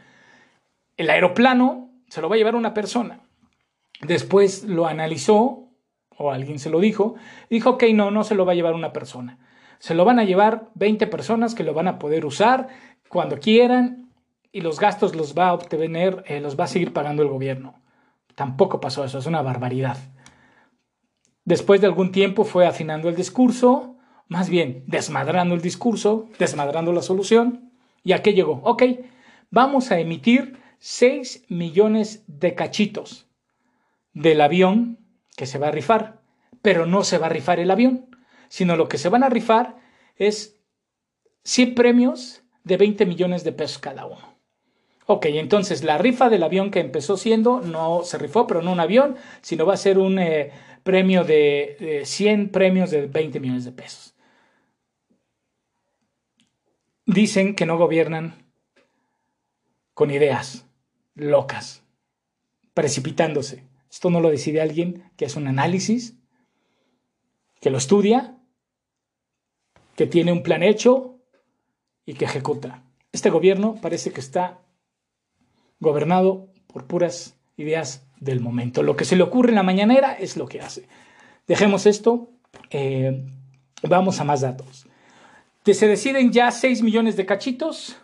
El 0.96 1.10
aeroplano 1.10 1.89
se 2.08 2.22
lo 2.22 2.29
va 2.29 2.36
a 2.36 2.38
llevar 2.38 2.56
una 2.56 2.74
persona. 2.74 3.22
Después 4.01 4.63
lo 4.63 4.88
analizó, 4.88 5.70
o 6.18 6.32
alguien 6.32 6.60
se 6.60 6.70
lo 6.70 6.79
dijo, 6.79 7.15
dijo, 7.50 7.72
ok, 7.72 7.84
no, 7.94 8.12
no 8.12 8.24
se 8.24 8.36
lo 8.36 8.46
va 8.46 8.53
a 8.53 8.56
llevar 8.56 8.74
una 8.74 8.94
persona. 8.94 9.39
Se 9.79 9.94
lo 9.94 10.06
van 10.06 10.20
a 10.20 10.24
llevar 10.24 10.70
20 10.75 11.08
personas 11.08 11.56
que 11.56 11.63
lo 11.63 11.74
van 11.74 11.88
a 11.88 12.00
poder 12.00 12.25
usar 12.25 12.68
cuando 13.08 13.39
quieran 13.39 14.10
y 14.51 14.62
los 14.62 14.79
gastos 14.79 15.15
los 15.15 15.38
va 15.38 15.50
a 15.50 15.53
obtener, 15.53 16.24
eh, 16.27 16.41
los 16.41 16.60
va 16.60 16.65
a 16.65 16.68
seguir 16.68 16.94
pagando 16.94 17.24
el 17.24 17.29
gobierno. 17.29 17.75
Tampoco 18.36 18.79
pasó 18.79 19.03
eso, 19.03 19.20
es 19.20 19.25
una 19.25 19.41
barbaridad. 19.41 19.98
Después 21.46 21.82
de 21.82 21.88
algún 21.88 22.12
tiempo 22.12 22.44
fue 22.44 22.68
afinando 22.68 23.10
el 23.10 23.15
discurso, 23.15 23.96
más 24.27 24.50
bien 24.50 24.84
desmadrando 24.88 25.56
el 25.56 25.62
discurso, 25.62 26.27
desmadrando 26.38 26.94
la 26.94 27.01
solución. 27.01 27.72
¿Y 28.03 28.13
a 28.13 28.22
qué 28.22 28.34
llegó? 28.34 28.62
Ok, 28.63 28.84
vamos 29.50 29.91
a 29.91 30.00
emitir 30.00 30.58
6 30.79 31.46
millones 31.50 32.24
de 32.27 32.56
cachitos 32.56 33.29
del 34.13 34.42
avión 34.42 35.00
que 35.36 35.46
se 35.46 35.58
va 35.58 35.68
a 35.68 35.72
rifar, 35.72 36.22
pero 36.62 36.86
no 36.86 37.04
se 37.04 37.18
va 37.18 37.28
a 37.28 37.30
rifar 37.30 37.60
el 37.60 37.72
avión, 37.72 38.16
sino 38.50 38.75
lo 38.75 38.89
que 38.89 38.98
se 38.98 39.10
van 39.10 39.24
a 39.24 39.30
rifar 39.30 39.78
es 40.16 40.60
100 41.44 41.75
premios 41.75 42.44
de 42.63 42.78
20 42.78 43.06
millones 43.06 43.44
de 43.44 43.54
pesos 43.54 43.80
cada 43.80 44.06
uno. 44.06 44.38
Ok, 45.06 45.25
entonces 45.28 45.84
la 45.84 45.98
rifa 45.98 46.30
del 46.30 46.44
avión 46.44 46.70
que 46.70 46.80
empezó 46.80 47.18
siendo, 47.18 47.62
no 47.62 48.04
se 48.04 48.18
rifó, 48.18 48.46
pero 48.46 48.62
no 48.62 48.72
un 48.72 48.80
avión, 48.80 49.16
sino 49.42 49.66
va 49.66 49.74
a 49.74 49.78
ser 49.78 49.98
un 49.98 50.20
eh, 50.20 50.51
premio 50.84 51.24
de, 51.24 51.78
de 51.80 52.06
100 52.06 52.50
premios 52.50 52.92
de 52.92 53.08
20 53.08 53.39
millones 53.39 53.66
de 53.66 53.72
pesos 53.72 54.16
dicen 57.13 57.56
que 57.56 57.66
no 57.66 57.78
gobiernan 57.78 58.46
con 59.94 60.12
ideas 60.12 60.68
locas, 61.16 61.84
precipitándose. 62.74 63.63
Esto 63.91 64.10
no 64.10 64.22
lo 64.22 64.29
decide 64.29 64.62
alguien 64.62 65.10
que 65.17 65.25
hace 65.25 65.39
un 65.39 65.48
análisis, 65.48 66.15
que 67.60 67.69
lo 67.69 67.77
estudia, 67.77 68.38
que 69.96 70.05
tiene 70.05 70.31
un 70.31 70.43
plan 70.43 70.63
hecho 70.63 71.17
y 72.05 72.13
que 72.13 72.25
ejecuta. 72.25 72.84
Este 73.12 73.29
gobierno 73.29 73.75
parece 73.81 74.12
que 74.12 74.19
está 74.19 74.60
gobernado 75.79 76.48
por 76.67 76.86
puras 76.86 77.36
ideas 77.58 78.05
del 78.19 78.39
momento. 78.39 78.84
Lo 78.84 78.96
que 78.96 79.05
se 79.05 79.15
le 79.15 79.24
ocurre 79.24 79.50
en 79.50 79.55
la 79.55 79.63
mañanera 79.63 80.13
es 80.13 80.38
lo 80.38 80.48
que 80.48 80.62
hace. 80.62 80.88
Dejemos 81.48 81.86
esto, 81.86 82.29
eh, 82.69 83.25
vamos 83.81 84.19
a 84.19 84.24
más 84.24 84.41
datos 84.41 84.89
se 85.74 85.88
deciden 85.88 86.31
ya 86.31 86.51
6 86.51 86.81
millones 86.81 87.15
de 87.15 87.25
cachitos. 87.25 87.98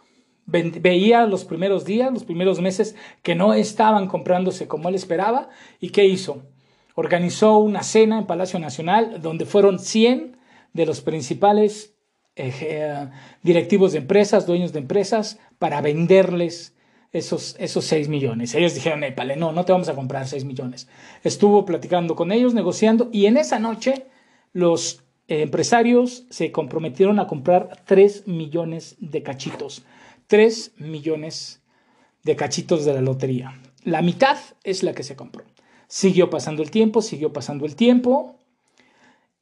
Veía 0.46 1.26
los 1.26 1.44
primeros 1.44 1.86
días, 1.86 2.14
los 2.14 2.24
primeros 2.24 2.62
meses, 2.62 2.96
que 3.24 3.36
no 3.36 3.54
estaban 3.54 4.08
comprándose 4.08 4.68
como 4.68 4.90
él 4.90 4.96
esperaba. 4.96 5.50
¿Y 5.80 5.90
qué 5.90 6.06
hizo? 6.06 6.44
Organizó 6.94 7.58
una 7.58 7.84
cena 7.84 8.20
en 8.20 8.28
Palacio 8.28 8.60
Nacional 8.60 9.22
donde 9.22 9.46
fueron 9.46 9.80
100 9.80 10.38
de 10.74 10.86
los 10.86 11.02
principales 11.02 11.96
directivos 13.42 13.94
de 13.94 14.00
empresas, 14.00 14.46
dueños 14.46 14.74
de 14.74 14.80
empresas, 14.80 15.40
para 15.58 15.82
venderles 15.82 16.76
esos, 17.14 17.56
esos 17.60 17.86
6 17.86 18.10
millones. 18.10 18.54
Ellos 18.56 18.76
dijeron, 18.76 19.02
no, 19.38 19.54
no 19.54 19.66
te 19.66 19.72
vamos 19.72 19.88
a 19.88 19.96
comprar 19.96 20.28
6 20.28 20.44
millones. 20.44 20.90
Estuvo 21.24 21.66
platicando 21.66 22.16
con 22.16 22.32
ellos, 22.32 22.54
negociando, 22.54 23.10
y 23.12 23.26
en 23.26 23.38
esa 23.38 23.58
noche 23.58 24.08
los 24.52 25.04
empresarios 25.28 26.26
se 26.30 26.52
comprometieron 26.52 27.20
a 27.20 27.28
comprar 27.28 27.84
3 27.86 28.28
millones 28.28 28.98
de 29.00 29.24
cachitos. 29.24 29.86
3 30.28 30.74
millones 30.78 31.62
de 32.24 32.36
cachitos 32.36 32.86
de 32.86 32.94
la 32.94 33.02
lotería. 33.02 33.62
La 33.84 34.02
mitad 34.02 34.38
es 34.64 34.84
la 34.84 34.94
que 34.94 35.04
se 35.04 35.16
compró. 35.16 35.46
Siguió 35.88 36.30
pasando 36.30 36.64
el 36.64 36.72
tiempo, 36.72 37.02
siguió 37.02 37.32
pasando 37.32 37.66
el 37.66 37.76
tiempo 37.76 38.40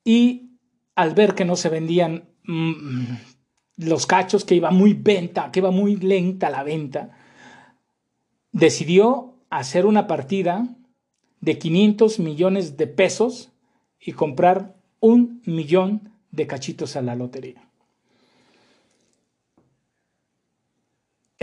y 0.04 0.58
al 0.96 1.14
ver 1.14 1.34
que 1.34 1.46
no 1.46 1.56
se 1.56 1.70
vendían 1.70 2.30
mm, 2.44 3.16
los 3.78 4.06
cachos, 4.06 4.46
que 4.46 4.56
iba 4.56 4.72
muy 4.72 4.94
venta, 4.94 5.52
que 5.52 5.60
iba 5.60 5.72
muy 5.72 5.96
lenta 5.96 6.50
la 6.50 6.64
venta, 6.64 7.18
decidió 8.52 9.36
hacer 9.50 9.86
una 9.86 10.08
partida 10.08 10.68
de 11.40 11.58
500 11.58 12.20
millones 12.20 12.78
de 12.78 12.88
pesos 12.88 13.52
y 14.00 14.12
comprar 14.12 14.76
un 15.00 15.42
millón 15.46 16.12
de 16.32 16.48
cachitos 16.48 16.96
a 16.96 17.02
la 17.02 17.16
lotería. 17.16 17.70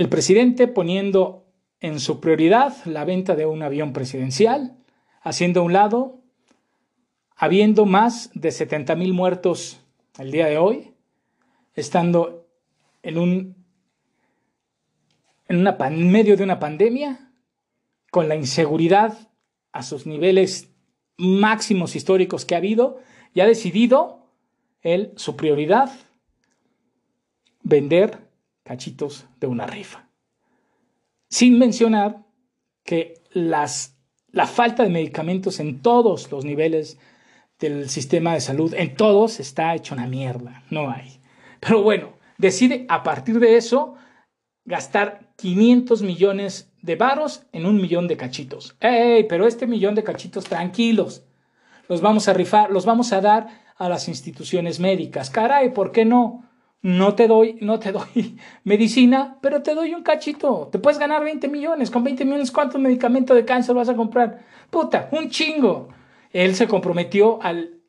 El 0.00 0.08
presidente 0.08 0.66
poniendo 0.66 1.44
en 1.78 2.00
su 2.00 2.20
prioridad 2.20 2.74
la 2.86 3.04
venta 3.04 3.36
de 3.36 3.44
un 3.44 3.62
avión 3.62 3.92
presidencial, 3.92 4.78
haciendo 5.20 5.60
a 5.60 5.64
un 5.64 5.74
lado, 5.74 6.22
habiendo 7.36 7.84
más 7.84 8.30
de 8.32 8.50
70 8.50 8.94
mil 8.94 9.12
muertos 9.12 9.84
el 10.18 10.30
día 10.30 10.46
de 10.46 10.56
hoy, 10.56 10.94
estando 11.74 12.48
en 13.02 13.18
un 13.18 13.66
en, 15.48 15.58
una, 15.58 15.76
en 15.78 16.10
medio 16.10 16.34
de 16.34 16.44
una 16.44 16.58
pandemia, 16.58 17.34
con 18.10 18.26
la 18.26 18.36
inseguridad 18.36 19.30
a 19.70 19.82
sus 19.82 20.06
niveles 20.06 20.72
máximos 21.18 21.94
históricos 21.94 22.46
que 22.46 22.54
ha 22.54 22.56
habido, 22.56 23.00
y 23.34 23.40
ha 23.40 23.46
decidido 23.46 24.32
él, 24.80 25.12
su 25.16 25.36
prioridad, 25.36 25.92
vender 27.62 28.29
cachitos 28.70 29.26
de 29.40 29.48
una 29.48 29.66
rifa. 29.66 30.08
Sin 31.28 31.58
mencionar 31.58 32.22
que 32.84 33.14
las 33.32 33.96
la 34.30 34.46
falta 34.46 34.84
de 34.84 34.90
medicamentos 34.90 35.58
en 35.58 35.82
todos 35.82 36.30
los 36.30 36.44
niveles 36.44 36.96
del 37.58 37.90
sistema 37.90 38.32
de 38.32 38.40
salud, 38.40 38.72
en 38.74 38.94
todos 38.94 39.40
está 39.40 39.74
hecho 39.74 39.96
una 39.96 40.06
mierda, 40.06 40.62
no 40.70 40.88
hay. 40.88 41.20
Pero 41.58 41.82
bueno, 41.82 42.12
decide 42.38 42.86
a 42.88 43.02
partir 43.02 43.40
de 43.40 43.56
eso 43.56 43.96
gastar 44.64 45.32
500 45.34 46.02
millones 46.02 46.72
de 46.80 46.94
varos 46.94 47.42
en 47.50 47.66
un 47.66 47.74
millón 47.74 48.06
de 48.06 48.16
cachitos. 48.16 48.76
¡Ey! 48.78 49.24
Pero 49.24 49.48
este 49.48 49.66
millón 49.66 49.96
de 49.96 50.04
cachitos, 50.04 50.44
tranquilos, 50.44 51.24
los 51.88 52.00
vamos 52.02 52.28
a 52.28 52.34
rifar, 52.34 52.70
los 52.70 52.86
vamos 52.86 53.12
a 53.12 53.20
dar 53.20 53.48
a 53.76 53.88
las 53.88 54.06
instituciones 54.06 54.78
médicas. 54.78 55.28
Caray, 55.28 55.74
¿por 55.74 55.90
qué 55.90 56.04
no? 56.04 56.48
No 56.82 57.14
te 57.14 57.28
doy, 57.28 57.58
no 57.60 57.78
te 57.78 57.92
doy 57.92 58.38
medicina, 58.64 59.38
pero 59.42 59.62
te 59.62 59.74
doy 59.74 59.94
un 59.94 60.02
cachito. 60.02 60.68
Te 60.72 60.78
puedes 60.78 60.98
ganar 60.98 61.22
20 61.22 61.48
millones. 61.48 61.90
Con 61.90 62.04
20 62.04 62.24
millones, 62.24 62.50
¿cuántos 62.50 62.80
medicamentos 62.80 63.36
de 63.36 63.44
cáncer 63.44 63.74
vas 63.74 63.88
a 63.88 63.96
comprar? 63.96 64.44
Puta, 64.70 65.08
un 65.12 65.28
chingo. 65.28 65.88
Él 66.32 66.54
se 66.54 66.68
comprometió 66.68 67.42
al, 67.42 67.80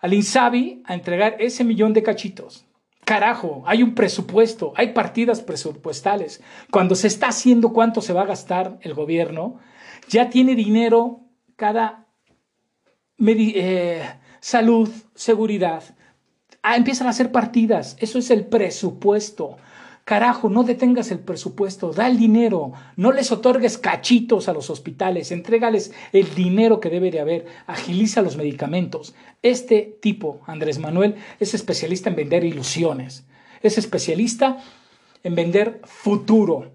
al 0.00 0.14
Insabi 0.14 0.82
a 0.86 0.94
entregar 0.94 1.36
ese 1.40 1.64
millón 1.64 1.92
de 1.92 2.02
cachitos. 2.02 2.66
Carajo, 3.04 3.64
hay 3.66 3.82
un 3.82 3.96
presupuesto, 3.96 4.72
hay 4.76 4.92
partidas 4.92 5.40
presupuestales. 5.40 6.42
Cuando 6.70 6.94
se 6.94 7.08
está 7.08 7.28
haciendo 7.28 7.72
cuánto 7.72 8.00
se 8.02 8.12
va 8.12 8.22
a 8.22 8.26
gastar 8.26 8.78
el 8.82 8.94
gobierno, 8.94 9.58
ya 10.08 10.30
tiene 10.30 10.54
dinero 10.54 11.22
cada 11.56 12.06
eh, 13.18 14.08
salud, 14.40 14.88
seguridad. 15.14 15.82
Ah, 16.62 16.76
empiezan 16.76 17.06
a 17.06 17.10
hacer 17.10 17.32
partidas. 17.32 17.96
Eso 18.00 18.18
es 18.18 18.30
el 18.30 18.46
presupuesto. 18.46 19.56
Carajo, 20.04 20.48
no 20.48 20.64
detengas 20.64 21.12
el 21.12 21.20
presupuesto, 21.20 21.92
da 21.92 22.08
el 22.08 22.18
dinero, 22.18 22.72
no 22.96 23.12
les 23.12 23.30
otorgues 23.30 23.78
cachitos 23.78 24.48
a 24.48 24.52
los 24.52 24.68
hospitales, 24.68 25.30
entrégales 25.30 25.92
el 26.12 26.34
dinero 26.34 26.80
que 26.80 26.90
debe 26.90 27.12
de 27.12 27.20
haber, 27.20 27.46
agiliza 27.66 28.20
los 28.20 28.36
medicamentos. 28.36 29.14
Este 29.42 29.98
tipo, 30.00 30.40
Andrés 30.46 30.80
Manuel, 30.80 31.14
es 31.38 31.54
especialista 31.54 32.10
en 32.10 32.16
vender 32.16 32.44
ilusiones, 32.44 33.24
es 33.62 33.78
especialista 33.78 34.56
en 35.22 35.36
vender 35.36 35.80
futuro. 35.84 36.72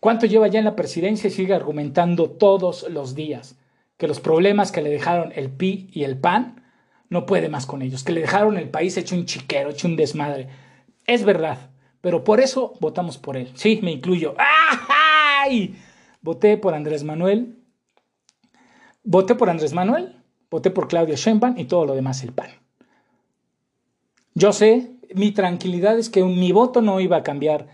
¿Cuánto 0.00 0.26
lleva 0.26 0.48
ya 0.48 0.58
en 0.58 0.64
la 0.64 0.74
presidencia 0.74 1.28
y 1.28 1.30
sigue 1.30 1.54
argumentando 1.54 2.30
todos 2.30 2.90
los 2.90 3.14
días 3.14 3.60
que 3.96 4.08
los 4.08 4.18
problemas 4.18 4.72
que 4.72 4.82
le 4.82 4.90
dejaron 4.90 5.30
el 5.36 5.50
PI 5.50 5.90
y 5.92 6.02
el 6.02 6.18
PAN 6.18 6.61
no 7.12 7.26
puede 7.26 7.48
más 7.48 7.66
con 7.66 7.82
ellos, 7.82 8.02
que 8.02 8.12
le 8.12 8.22
dejaron 8.22 8.56
el 8.56 8.70
país 8.70 8.96
hecho 8.96 9.14
un 9.14 9.26
chiquero, 9.26 9.70
hecho 9.70 9.86
un 9.86 9.96
desmadre? 9.96 10.48
Es 11.06 11.24
verdad, 11.24 11.70
pero 12.00 12.24
por 12.24 12.40
eso 12.40 12.74
votamos 12.80 13.18
por 13.18 13.36
él. 13.36 13.52
Sí, 13.54 13.80
me 13.82 13.92
incluyo. 13.92 14.34
¡Ay! 15.44 15.76
Voté 16.20 16.56
por 16.56 16.74
Andrés 16.74 17.04
Manuel. 17.04 17.62
Voté 19.04 19.34
por 19.34 19.50
Andrés 19.50 19.72
Manuel, 19.72 20.14
voté 20.48 20.70
por 20.70 20.86
Claudia 20.86 21.16
Sheinbaum 21.16 21.58
y 21.58 21.64
todo 21.64 21.86
lo 21.86 21.94
demás 21.94 22.22
el 22.22 22.32
PAN. 22.32 22.50
Yo 24.34 24.52
sé, 24.52 24.92
mi 25.14 25.32
tranquilidad 25.32 25.98
es 25.98 26.08
que 26.08 26.22
mi 26.22 26.52
voto 26.52 26.80
no 26.80 27.00
iba 27.00 27.16
a 27.16 27.22
cambiar 27.22 27.66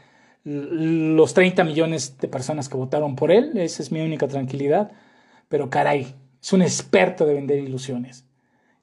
los 0.45 1.35
30 1.35 1.65
millones 1.65 2.17
de 2.19 2.29
personas 2.29 2.71
que 2.71 2.79
votaron 2.79 3.15
por 3.15 3.31
él, 3.31 3.53
esa 3.59 3.83
es 3.83 3.93
mi 3.93 4.01
única 4.01 4.27
tranquilidad, 4.27 4.91
pero 5.51 5.69
caray, 5.69 6.15
es 6.41 6.53
un 6.55 6.63
experto 6.63 7.27
de 7.27 7.35
vender 7.35 7.59
ilusiones. 7.59 8.25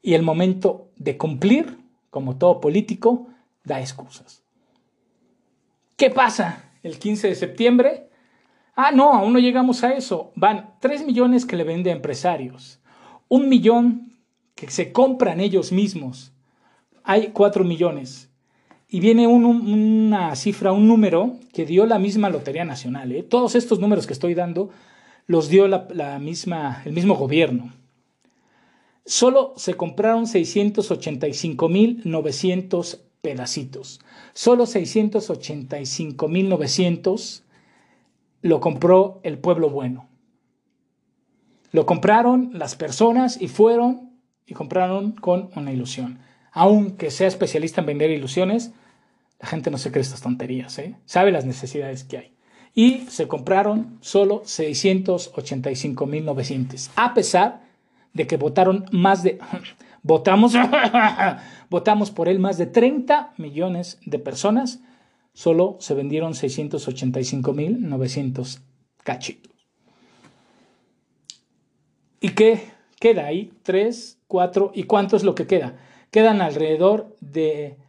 Y 0.05 0.13
el 0.13 0.21
momento 0.21 0.91
de 0.97 1.17
cumplir, 1.17 1.79
como 2.11 2.37
todo 2.37 2.61
político, 2.61 3.25
da 3.63 3.79
excusas. 3.79 4.43
¿Qué 5.95 6.11
pasa 6.11 6.69
el 6.83 6.99
15 6.99 7.29
de 7.29 7.33
septiembre? 7.33 8.09
Ah, 8.75 8.91
no, 8.91 9.13
aún 9.13 9.33
no 9.33 9.39
llegamos 9.39 9.83
a 9.83 9.93
eso. 9.93 10.31
Van 10.35 10.75
3 10.79 11.07
millones 11.07 11.47
que 11.47 11.55
le 11.55 11.63
vende 11.63 11.89
a 11.89 11.95
empresarios, 11.95 12.79
un 13.29 13.49
millón 13.49 14.15
que 14.53 14.69
se 14.69 14.91
compran 14.91 15.39
ellos 15.39 15.71
mismos. 15.71 16.33
Hay 17.03 17.29
4 17.33 17.63
millones. 17.63 18.29
Y 18.87 18.99
viene 18.99 19.25
una 19.25 20.35
cifra, 20.35 20.71
un 20.71 20.87
número 20.87 21.37
que 21.51 21.65
dio 21.65 21.87
la 21.87 21.97
misma 21.97 22.29
Lotería 22.29 22.63
Nacional. 22.63 23.11
¿eh? 23.11 23.23
Todos 23.23 23.55
estos 23.55 23.79
números 23.79 24.05
que 24.05 24.13
estoy 24.13 24.35
dando 24.35 24.69
los 25.25 25.49
dio 25.49 25.67
la, 25.67 26.19
misma, 26.19 26.83
el 26.85 26.93
mismo 26.93 27.15
gobierno. 27.15 27.73
Solo 29.05 29.53
se 29.55 29.75
compraron 29.75 30.25
685.900 30.25 32.99
pedacitos. 33.21 34.01
Solo 34.33 34.65
685.900 34.65 37.43
lo 38.41 38.59
compró 38.59 39.21
el 39.23 39.37
pueblo 39.37 39.69
bueno. 39.69 40.09
Lo 41.71 41.85
compraron 41.85 42.49
las 42.53 42.75
personas 42.75 43.41
y 43.41 43.47
fueron 43.47 44.11
y 44.45 44.53
compraron 44.53 45.11
con 45.11 45.49
una 45.55 45.71
ilusión. 45.71 46.19
Aunque 46.51 47.09
sea 47.11 47.27
especialista 47.27 47.79
en 47.81 47.87
vender 47.87 48.11
ilusiones, 48.11 48.71
la 49.39 49.47
gente 49.47 49.71
no 49.71 49.77
se 49.77 49.91
cree 49.91 50.03
estas 50.03 50.21
tonterías, 50.21 50.77
¿eh? 50.79 50.95
sabe 51.05 51.31
las 51.31 51.45
necesidades 51.45 52.03
que 52.03 52.17
hay. 52.17 52.35
Y 52.73 53.05
se 53.09 53.27
compraron 53.27 53.99
solo 54.01 54.41
685.900, 54.43 56.89
a 56.95 57.13
pesar 57.13 57.64
de 58.15 58.25
que 58.25 58.37
votaron 58.37 58.85
más 58.91 59.21
de 59.21 59.37
Votamos, 60.01 60.53
votamos 61.71 62.11
por 62.11 62.29
él 62.29 62.37
más 62.37 62.59
de 62.59 62.67
30 62.67 63.33
millones 63.37 63.97
de 64.05 64.19
personas. 64.19 64.79
Solo 65.33 65.77
se 65.79 65.95
vendieron 65.95 66.33
685.900 66.33 68.59
cachitos. 69.03 69.51
¿Y 72.19 72.29
qué 72.29 72.69
queda 72.99 73.25
ahí? 73.25 73.51
¿Tres, 73.63 74.19
cuatro? 74.27 74.71
¿Y 74.75 74.83
cuánto 74.83 75.15
es 75.15 75.23
lo 75.23 75.33
que 75.33 75.47
queda? 75.47 75.79
Quedan 76.11 76.39
alrededor 76.39 77.17
de 77.19 77.79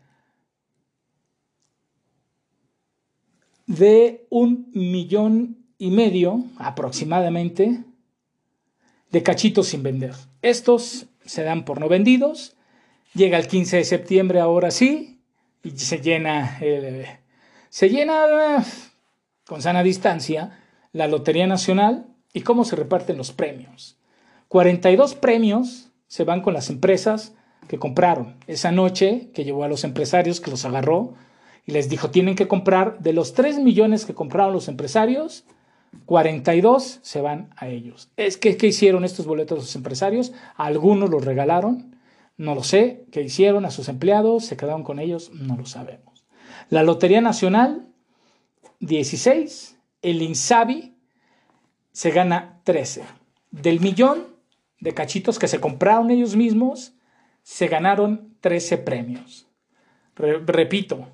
de 3.67 4.27
un 4.31 4.71
millón 4.73 5.67
y 5.77 5.91
medio 5.91 6.45
aproximadamente 6.57 7.85
de 9.17 9.23
cachitos 9.23 9.69
sin 9.69 9.83
vender. 9.83 10.13
Estos 10.43 11.07
se 11.25 11.43
dan 11.43 11.65
por 11.65 11.81
no 11.81 11.89
vendidos. 11.89 12.55
Llega 13.15 13.39
el 13.39 13.47
15 13.47 13.79
de 13.79 13.85
septiembre, 13.85 14.41
ahora 14.41 14.71
sí, 14.71 15.23
y 15.65 15.71
se 15.71 16.03
llena, 16.03 16.59
se 17.71 17.89
llena 17.89 18.63
con 19.47 19.63
sana 19.63 19.83
distancia 19.83 20.61
la 20.93 21.07
Lotería 21.07 21.47
Nacional 21.47 22.09
y 22.35 22.43
cómo 22.43 22.67
se 22.67 22.77
reparten 22.77 23.17
los 23.17 23.33
premios. 23.33 23.97
42 24.49 25.15
premios 25.15 25.89
se 26.09 26.25
van 26.25 26.43
con 26.43 26.53
las 26.53 26.69
empresas 26.69 27.33
que 27.69 27.79
compraron. 27.79 28.37
Esa 28.47 28.71
noche 28.71 29.31
que 29.33 29.45
llevó 29.45 29.65
a 29.65 29.69
los 29.69 29.83
empresarios, 29.83 30.43
que 30.43 30.51
los 30.51 30.67
agarró 30.67 31.15
y 31.65 31.73
les 31.73 31.89
dijo, 31.89 32.11
tienen 32.11 32.35
que 32.35 32.49
comprar 32.49 32.99
de 32.99 33.15
los 33.15 33.33
3 33.33 33.61
millones 33.61 34.05
que 34.05 34.13
compraron 34.13 34.53
los 34.53 34.69
empresarios, 34.69 35.47
42 36.07 37.01
se 37.03 37.21
van 37.21 37.51
a 37.57 37.69
ellos. 37.69 38.11
Es 38.17 38.37
que, 38.37 38.57
¿Qué 38.57 38.69
hicieron 38.69 39.05
estos 39.05 39.27
boletos 39.27 39.59
los 39.59 39.77
empresarios? 39.77 40.33
Algunos 40.57 41.11
los 41.11 41.25
regalaron, 41.25 41.97
no 42.37 42.55
lo 42.55 42.63
sé. 42.63 43.05
¿Qué 43.11 43.23
hicieron 43.23 43.65
a 43.65 43.71
sus 43.71 43.89
empleados? 43.89 44.45
¿Se 44.45 44.57
quedaron 44.57 44.85
con 44.85 44.99
ellos? 44.99 45.31
No 45.33 45.57
lo 45.57 45.67
sabemos. 45.67 46.25
La 46.69 46.83
Lotería 46.83 47.21
Nacional, 47.21 47.87
16. 48.81 49.79
El 50.03 50.23
Insabi 50.23 50.97
se 51.93 52.11
gana 52.11 52.61
13. 52.65 53.03
Del 53.51 53.81
millón 53.81 54.27
de 54.81 54.95
cachitos 54.95 55.39
que 55.39 55.49
se 55.49 55.61
compraron 55.61 56.11
ellos 56.11 56.37
mismos, 56.37 56.95
se 57.43 57.69
ganaron 57.69 58.37
13 58.41 58.79
premios. 58.79 59.47
repito, 60.17 61.09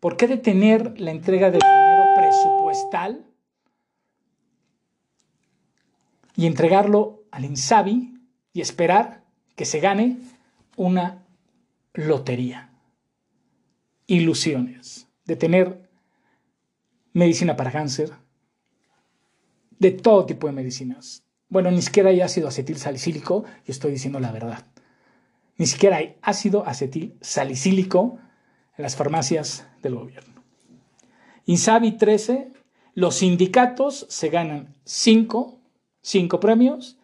¿por 0.00 0.16
qué 0.16 0.26
detener 0.26 0.98
la 1.00 1.10
entrega 1.10 1.50
del 1.50 1.60
dinero 1.60 2.04
presupuestal? 2.16 3.26
Y 6.36 6.46
entregarlo 6.46 7.24
al 7.30 7.44
Insabi 7.44 8.14
y 8.52 8.60
esperar 8.60 9.24
que 9.56 9.64
se 9.64 9.80
gane 9.80 10.18
una 10.76 11.24
lotería. 11.94 12.70
Ilusiones 14.06 15.08
de 15.24 15.36
tener 15.36 15.88
medicina 17.12 17.56
para 17.56 17.70
cáncer, 17.70 18.12
de 19.78 19.90
todo 19.90 20.26
tipo 20.26 20.46
de 20.46 20.52
medicinas. 20.52 21.24
Bueno, 21.48 21.70
ni 21.70 21.82
siquiera 21.82 22.10
hay 22.10 22.20
ácido 22.20 22.48
acetil 22.48 22.78
salicílico, 22.78 23.44
y 23.66 23.70
estoy 23.70 23.92
diciendo 23.92 24.20
la 24.20 24.32
verdad. 24.32 24.64
Ni 25.58 25.66
siquiera 25.66 25.98
hay 25.98 26.16
ácido 26.22 26.66
acetil 26.66 27.16
salicílico 27.20 28.18
en 28.76 28.82
las 28.82 28.96
farmacias 28.96 29.66
del 29.82 29.96
gobierno. 29.96 30.42
Insabi 31.46 31.92
13, 31.92 32.52
los 32.94 33.16
sindicatos 33.16 34.06
se 34.08 34.28
ganan 34.28 34.74
5 34.84 35.61
cinco 36.02 36.40
premios 36.40 36.98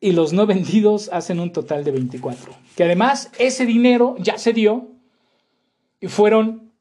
y 0.00 0.12
los 0.12 0.32
no 0.32 0.46
vendidos 0.46 1.10
hacen 1.12 1.40
un 1.40 1.52
total 1.52 1.84
de 1.84 1.90
24. 1.90 2.54
Que 2.76 2.84
además 2.84 3.30
ese 3.38 3.66
dinero 3.66 4.16
ya 4.18 4.38
se 4.38 4.52
dio 4.52 4.92
y 6.00 6.08
fueron 6.08 6.72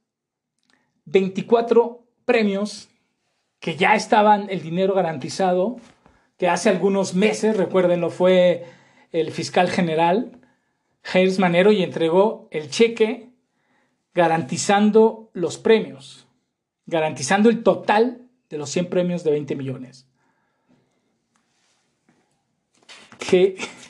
24 1.06 2.06
premios 2.26 2.90
que 3.60 3.76
ya 3.76 3.96
estaban 3.96 4.50
el 4.50 4.62
dinero 4.62 4.94
garantizado 4.94 5.78
que 6.38 6.50
hace 6.50 6.70
algunos 6.70 7.16
meses, 7.16 7.56
recuérdenlo, 7.56 8.10
fue 8.10 8.66
el 9.12 9.32
fiscal 9.32 9.70
general 9.70 10.42
James 11.02 11.40
Manero 11.40 11.72
y 11.72 11.84
entregó 11.84 12.48
el 12.52 12.70
cheque 12.70 13.30
garantizando 14.14 15.30
los 15.34 15.58
premios, 15.58 16.28
garantizando 16.86 17.50
el 17.50 17.64
total 17.64 18.28
de 18.50 18.58
los 18.58 18.70
100 18.70 18.90
premios 18.90 19.24
de 19.24 19.32
20 19.32 19.56
millones. 19.56 20.08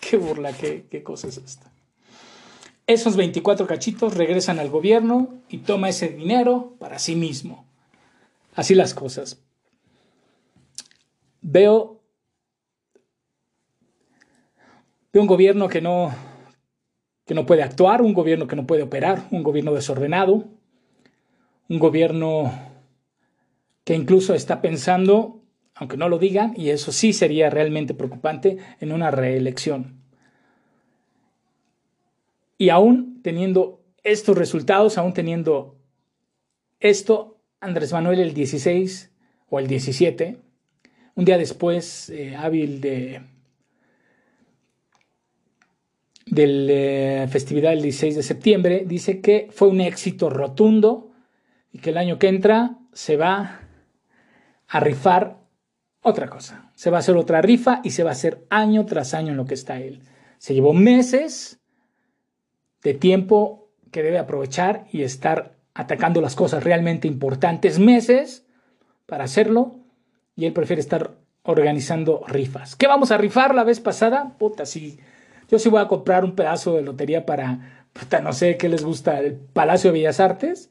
Qué, 0.02 0.18
burla, 0.18 0.54
qué, 0.54 0.88
qué 0.90 1.04
cosa 1.04 1.28
es 1.28 1.38
esta. 1.38 1.72
Esos 2.88 3.16
24 3.16 3.66
cachitos 3.66 4.16
regresan 4.16 4.60
al 4.60 4.70
gobierno 4.70 5.42
y 5.50 5.60
toma 5.60 5.90
ese 5.90 6.10
dinero 6.10 6.76
para 6.80 7.00
sí 7.00 7.16
mismo. 7.16 7.66
Así 8.54 8.76
las 8.76 8.94
cosas. 8.94 9.42
Veo, 11.42 12.02
veo 15.12 15.22
un 15.22 15.28
gobierno 15.28 15.68
que 15.68 15.82
no, 15.82 16.14
que 17.26 17.34
no 17.34 17.46
puede 17.46 17.64
actuar, 17.64 18.02
un 18.02 18.14
gobierno 18.14 18.48
que 18.48 18.56
no 18.56 18.68
puede 18.68 18.84
operar, 18.84 19.28
un 19.32 19.44
gobierno 19.44 19.74
desordenado, 19.74 20.46
un 21.68 21.80
gobierno 21.80 22.52
que 23.84 23.96
incluso 23.96 24.34
está 24.34 24.62
pensando, 24.62 25.42
aunque 25.76 25.98
no 25.98 26.10
lo 26.10 26.18
digan, 26.18 26.54
y 26.56 26.70
eso 26.70 26.92
sí 26.92 27.12
sería 27.12 27.50
realmente 27.50 27.94
preocupante, 27.94 28.58
en 28.80 28.92
una 28.92 29.12
reelección. 29.12 30.02
Y 32.58 32.70
aún 32.70 33.22
teniendo 33.22 33.84
estos 34.04 34.38
resultados, 34.38 34.98
aún 34.98 35.14
teniendo 35.14 35.76
esto, 36.80 37.42
Andrés 37.60 37.92
Manuel 37.92 38.20
el 38.20 38.34
16 38.34 39.12
o 39.50 39.60
el 39.60 39.68
17, 39.68 40.38
un 41.16 41.26
día 41.26 41.38
después, 41.38 42.10
eh, 42.10 42.36
hábil 42.36 42.82
de 42.82 43.22
del 46.26 46.68
eh, 46.72 47.28
festividad 47.30 47.70
del 47.70 47.84
16 47.84 48.16
de 48.16 48.24
septiembre, 48.24 48.84
dice 48.86 49.22
que 49.22 49.48
fue 49.52 49.68
un 49.68 49.80
éxito 49.80 50.30
rotundo 50.30 51.12
y 51.72 51.78
que 51.78 51.92
el 51.92 51.98
año 51.98 52.18
que 52.18 52.28
entra 52.28 52.80
se 52.94 53.16
va 53.16 53.62
a 54.68 54.80
rifar 54.80 55.45
otra 56.06 56.30
cosa. 56.30 56.72
Se 56.76 56.92
va 56.92 56.98
a 56.98 57.00
hacer 57.00 57.18
otra 57.18 57.42
rifa 57.42 57.82
y 57.84 57.90
se 57.90 58.04
va 58.04 58.12
a 58.12 58.14
hacer 58.14 58.46
año 58.50 58.86
tras 58.86 59.14
año 59.16 59.32
en 59.32 59.38
lo 59.38 59.46
que 59.46 59.56
está 59.56 59.80
él. 59.80 60.04
Se 60.38 60.54
llevó 60.54 60.72
meses 60.72 61.60
de 62.84 62.94
tiempo 62.94 63.72
que 63.92 64.04
debe 64.04 64.20
aprovechar 64.20 64.86
y 64.92 65.02
estar 65.02 65.56
atacando 65.74 66.22
las 66.22 66.36
cosas 66.36 66.64
realmente 66.64 67.08
importantes, 67.08 67.80
meses 67.80 68.46
para 69.08 69.24
hacerlo, 69.24 69.80
y 70.36 70.46
él 70.46 70.54
prefiere 70.54 70.80
estar 70.80 71.16
organizando 71.42 72.24
rifas. 72.28 72.76
¿Qué 72.76 72.88
vamos 72.88 73.12
a 73.12 73.18
rifar 73.18 73.56
la 73.56 73.64
vez 73.64 73.80
pasada? 73.80 74.36
Puta, 74.38 74.66
sí. 74.66 75.00
Yo 75.50 75.58
sí 75.58 75.70
voy 75.70 75.82
a 75.82 75.88
comprar 75.88 76.24
un 76.24 76.36
pedazo 76.36 76.76
de 76.76 76.84
lotería 76.84 77.26
para, 77.26 77.88
puta, 77.94 78.22
no 78.22 78.32
sé 78.32 78.58
qué 78.58 78.70
les 78.70 78.84
gusta, 78.84 79.20
el 79.20 79.34
Palacio 79.34 79.92
de 79.92 80.00
Bellas 80.00 80.20
Artes. 80.20 80.70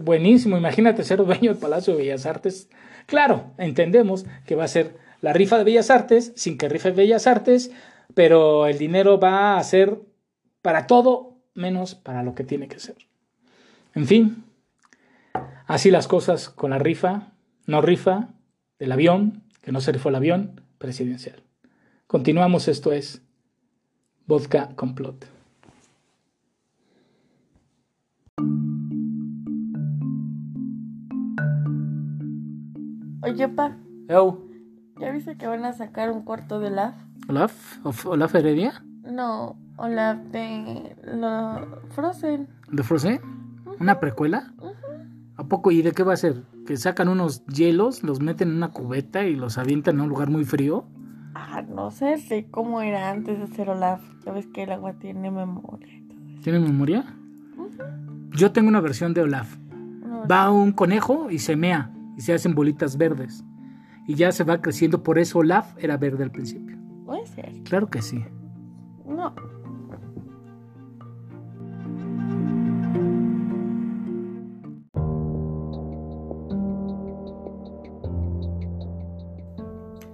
Buenísimo, 0.00 0.56
imagínate 0.56 1.04
ser 1.04 1.18
dueño 1.18 1.52
del 1.52 1.60
Palacio 1.60 1.94
de 1.94 2.00
Bellas 2.00 2.26
Artes. 2.26 2.68
Claro, 3.06 3.52
entendemos 3.58 4.26
que 4.46 4.54
va 4.54 4.64
a 4.64 4.68
ser 4.68 4.96
la 5.20 5.32
rifa 5.32 5.58
de 5.58 5.64
Bellas 5.64 5.90
Artes, 5.90 6.32
sin 6.36 6.58
que 6.58 6.68
rife 6.68 6.90
Bellas 6.90 7.26
Artes, 7.26 7.70
pero 8.14 8.66
el 8.66 8.78
dinero 8.78 9.18
va 9.18 9.56
a 9.56 9.64
ser 9.64 10.00
para 10.62 10.86
todo 10.86 11.38
menos 11.54 11.94
para 11.94 12.22
lo 12.22 12.34
que 12.34 12.44
tiene 12.44 12.68
que 12.68 12.78
ser. 12.78 12.96
En 13.94 14.06
fin, 14.06 14.44
así 15.66 15.90
las 15.90 16.08
cosas 16.08 16.48
con 16.48 16.70
la 16.70 16.78
rifa, 16.78 17.32
no 17.66 17.80
rifa 17.80 18.30
del 18.78 18.92
avión, 18.92 19.42
que 19.62 19.72
no 19.72 19.80
se 19.80 19.92
rifó 19.92 20.10
el 20.10 20.16
avión 20.16 20.60
presidencial. 20.78 21.42
Continuamos, 22.06 22.68
esto 22.68 22.92
es 22.92 23.22
Vodka 24.26 24.70
Complot. 24.76 25.33
Oye, 33.24 33.48
pa. 33.48 33.76
Yo. 34.08 34.38
¿Ya 35.00 35.10
viste 35.10 35.36
que 35.36 35.46
van 35.46 35.64
a 35.64 35.72
sacar 35.72 36.10
un 36.10 36.22
cuarto 36.22 36.60
de 36.60 36.68
Olaf? 36.68 36.94
¿Olaf? 37.28 38.04
¿Olaf 38.04 38.34
Heredia? 38.34 38.84
No, 39.02 39.56
Olaf 39.76 40.18
de 40.30 40.94
lo 41.04 41.80
Frozen. 41.90 42.48
¿De 42.70 42.82
Frozen? 42.82 43.20
¿Una 43.80 43.98
precuela? 43.98 44.52
¿A 45.36 45.44
poco? 45.44 45.70
¿Y 45.70 45.82
de 45.82 45.92
qué 45.92 46.02
va 46.02 46.12
a 46.12 46.16
ser? 46.16 46.44
¿Que 46.66 46.76
sacan 46.76 47.08
unos 47.08 47.44
hielos, 47.46 48.02
los 48.02 48.20
meten 48.20 48.50
en 48.50 48.56
una 48.56 48.70
cubeta 48.70 49.24
y 49.24 49.34
los 49.34 49.58
avientan 49.58 50.00
a 50.00 50.04
un 50.04 50.10
lugar 50.10 50.30
muy 50.30 50.44
frío? 50.44 50.84
Ah, 51.34 51.62
no 51.62 51.90
sé, 51.90 52.18
sé 52.18 52.46
cómo 52.50 52.82
era 52.82 53.10
antes 53.10 53.38
de 53.38 53.44
hacer 53.44 53.70
Olaf. 53.70 54.00
Sabes 54.22 54.46
que 54.46 54.62
el 54.62 54.72
agua 54.72 54.92
tiene 54.94 55.30
memoria. 55.30 56.02
¿Tiene 56.42 56.60
memoria? 56.60 57.04
Yo 58.30 58.52
tengo 58.52 58.68
una 58.68 58.80
versión 58.80 59.14
de 59.14 59.22
Olaf. 59.22 59.56
Va 60.30 60.50
un 60.50 60.72
conejo 60.72 61.30
y 61.30 61.38
se 61.38 61.56
mea 61.56 61.90
y 62.16 62.20
se 62.20 62.32
hacen 62.32 62.54
bolitas 62.54 62.96
verdes. 62.96 63.44
Y 64.06 64.14
ya 64.14 64.32
se 64.32 64.44
va 64.44 64.60
creciendo, 64.60 65.02
por 65.02 65.18
eso 65.18 65.38
Olaf 65.38 65.74
era 65.78 65.96
verde 65.96 66.24
al 66.24 66.30
principio. 66.30 66.76
puede 67.04 67.26
ser. 67.26 67.52
Claro 67.64 67.88
que 67.88 68.02
sí. 68.02 68.22
No. 69.06 69.34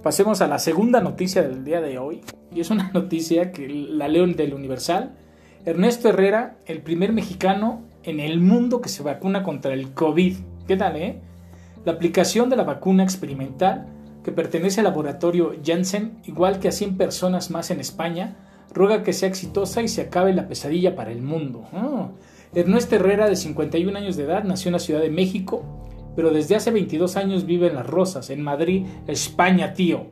Pasemos 0.01 0.41
a 0.41 0.47
la 0.47 0.57
segunda 0.57 0.99
noticia 0.99 1.43
del 1.43 1.63
día 1.63 1.79
de 1.79 1.99
hoy. 1.99 2.21
Y 2.53 2.59
es 2.59 2.71
una 2.71 2.89
noticia 2.93 3.51
que 3.51 3.67
la 3.67 4.07
leo 4.07 4.25
del 4.25 4.53
Universal. 4.53 5.15
Ernesto 5.65 6.09
Herrera, 6.09 6.57
el 6.65 6.81
primer 6.81 7.13
mexicano 7.13 7.83
en 8.03 8.19
el 8.19 8.39
mundo 8.39 8.81
que 8.81 8.89
se 8.89 9.03
vacuna 9.03 9.43
contra 9.43 9.73
el 9.73 9.93
COVID. 9.93 10.37
¿Qué 10.67 10.75
tal, 10.75 10.95
eh? 10.95 11.21
La 11.83 11.93
aplicación 11.93 12.49
de 12.49 12.55
la 12.55 12.63
vacuna 12.63 13.03
experimental, 13.03 13.87
que 14.23 14.31
pertenece 14.31 14.81
al 14.81 14.85
laboratorio 14.85 15.55
Janssen, 15.65 16.19
igual 16.25 16.59
que 16.59 16.67
a 16.67 16.71
100 16.71 16.97
personas 16.97 17.49
más 17.49 17.71
en 17.71 17.79
España, 17.79 18.37
ruega 18.73 19.03
que 19.03 19.13
sea 19.13 19.29
exitosa 19.29 19.81
y 19.81 19.87
se 19.87 20.01
acabe 20.01 20.33
la 20.33 20.47
pesadilla 20.47 20.95
para 20.95 21.11
el 21.11 21.21
mundo. 21.21 21.63
Ah. 21.73 22.09
Ernesto 22.53 22.95
Herrera, 22.95 23.29
de 23.29 23.35
51 23.35 23.97
años 23.97 24.15
de 24.15 24.23
edad, 24.23 24.43
nació 24.43 24.69
en 24.69 24.73
la 24.73 24.79
Ciudad 24.79 25.01
de 25.01 25.09
México, 25.09 25.63
pero 26.15 26.31
desde 26.31 26.55
hace 26.55 26.71
22 26.71 27.17
años 27.17 27.45
vive 27.45 27.67
en 27.67 27.75
Las 27.75 27.87
Rosas, 27.87 28.29
en 28.29 28.41
Madrid, 28.41 28.85
España, 29.07 29.73
tío. 29.73 30.07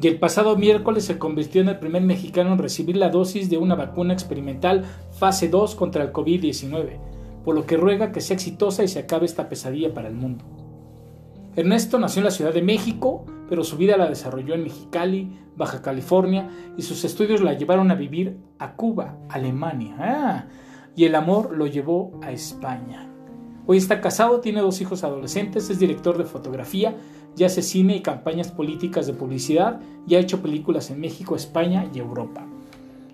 Y 0.00 0.08
el 0.08 0.18
pasado 0.18 0.56
miércoles 0.56 1.04
se 1.04 1.18
convirtió 1.18 1.60
en 1.60 1.68
el 1.68 1.78
primer 1.78 2.02
mexicano 2.02 2.52
en 2.52 2.58
recibir 2.58 2.96
la 2.96 3.10
dosis 3.10 3.50
de 3.50 3.58
una 3.58 3.74
vacuna 3.74 4.12
experimental 4.12 4.84
fase 5.12 5.48
2 5.48 5.74
contra 5.74 6.02
el 6.02 6.12
COVID-19, 6.12 6.98
por 7.44 7.54
lo 7.54 7.66
que 7.66 7.76
ruega 7.76 8.12
que 8.12 8.20
sea 8.20 8.34
exitosa 8.34 8.82
y 8.82 8.88
se 8.88 9.00
acabe 9.00 9.26
esta 9.26 9.48
pesadilla 9.48 9.92
para 9.92 10.08
el 10.08 10.14
mundo. 10.14 10.44
Ernesto 11.56 11.98
nació 11.98 12.20
en 12.20 12.24
la 12.24 12.30
Ciudad 12.30 12.52
de 12.52 12.62
México, 12.62 13.26
pero 13.48 13.62
su 13.62 13.76
vida 13.76 13.96
la 13.96 14.08
desarrolló 14.08 14.54
en 14.54 14.64
Mexicali, 14.64 15.38
Baja 15.56 15.82
California, 15.82 16.48
y 16.76 16.82
sus 16.82 17.04
estudios 17.04 17.42
la 17.42 17.52
llevaron 17.52 17.90
a 17.90 17.94
vivir 17.94 18.38
a 18.58 18.74
Cuba, 18.74 19.16
Alemania. 19.28 19.94
Ah, 19.98 20.46
y 20.96 21.04
el 21.04 21.14
amor 21.14 21.56
lo 21.56 21.66
llevó 21.66 22.18
a 22.22 22.32
España. 22.32 23.08
Hoy 23.66 23.78
está 23.78 24.00
casado, 24.00 24.40
tiene 24.40 24.60
dos 24.60 24.80
hijos 24.80 25.04
adolescentes, 25.04 25.70
es 25.70 25.78
director 25.78 26.18
de 26.18 26.24
fotografía 26.24 26.96
y 27.36 27.44
hace 27.44 27.62
cine 27.62 27.96
y 27.96 28.02
campañas 28.02 28.50
políticas 28.50 29.06
de 29.06 29.14
publicidad 29.14 29.80
y 30.06 30.16
ha 30.16 30.20
hecho 30.20 30.42
películas 30.42 30.90
en 30.90 31.00
México, 31.00 31.34
España 31.34 31.88
y 31.94 31.98
Europa. 31.98 32.46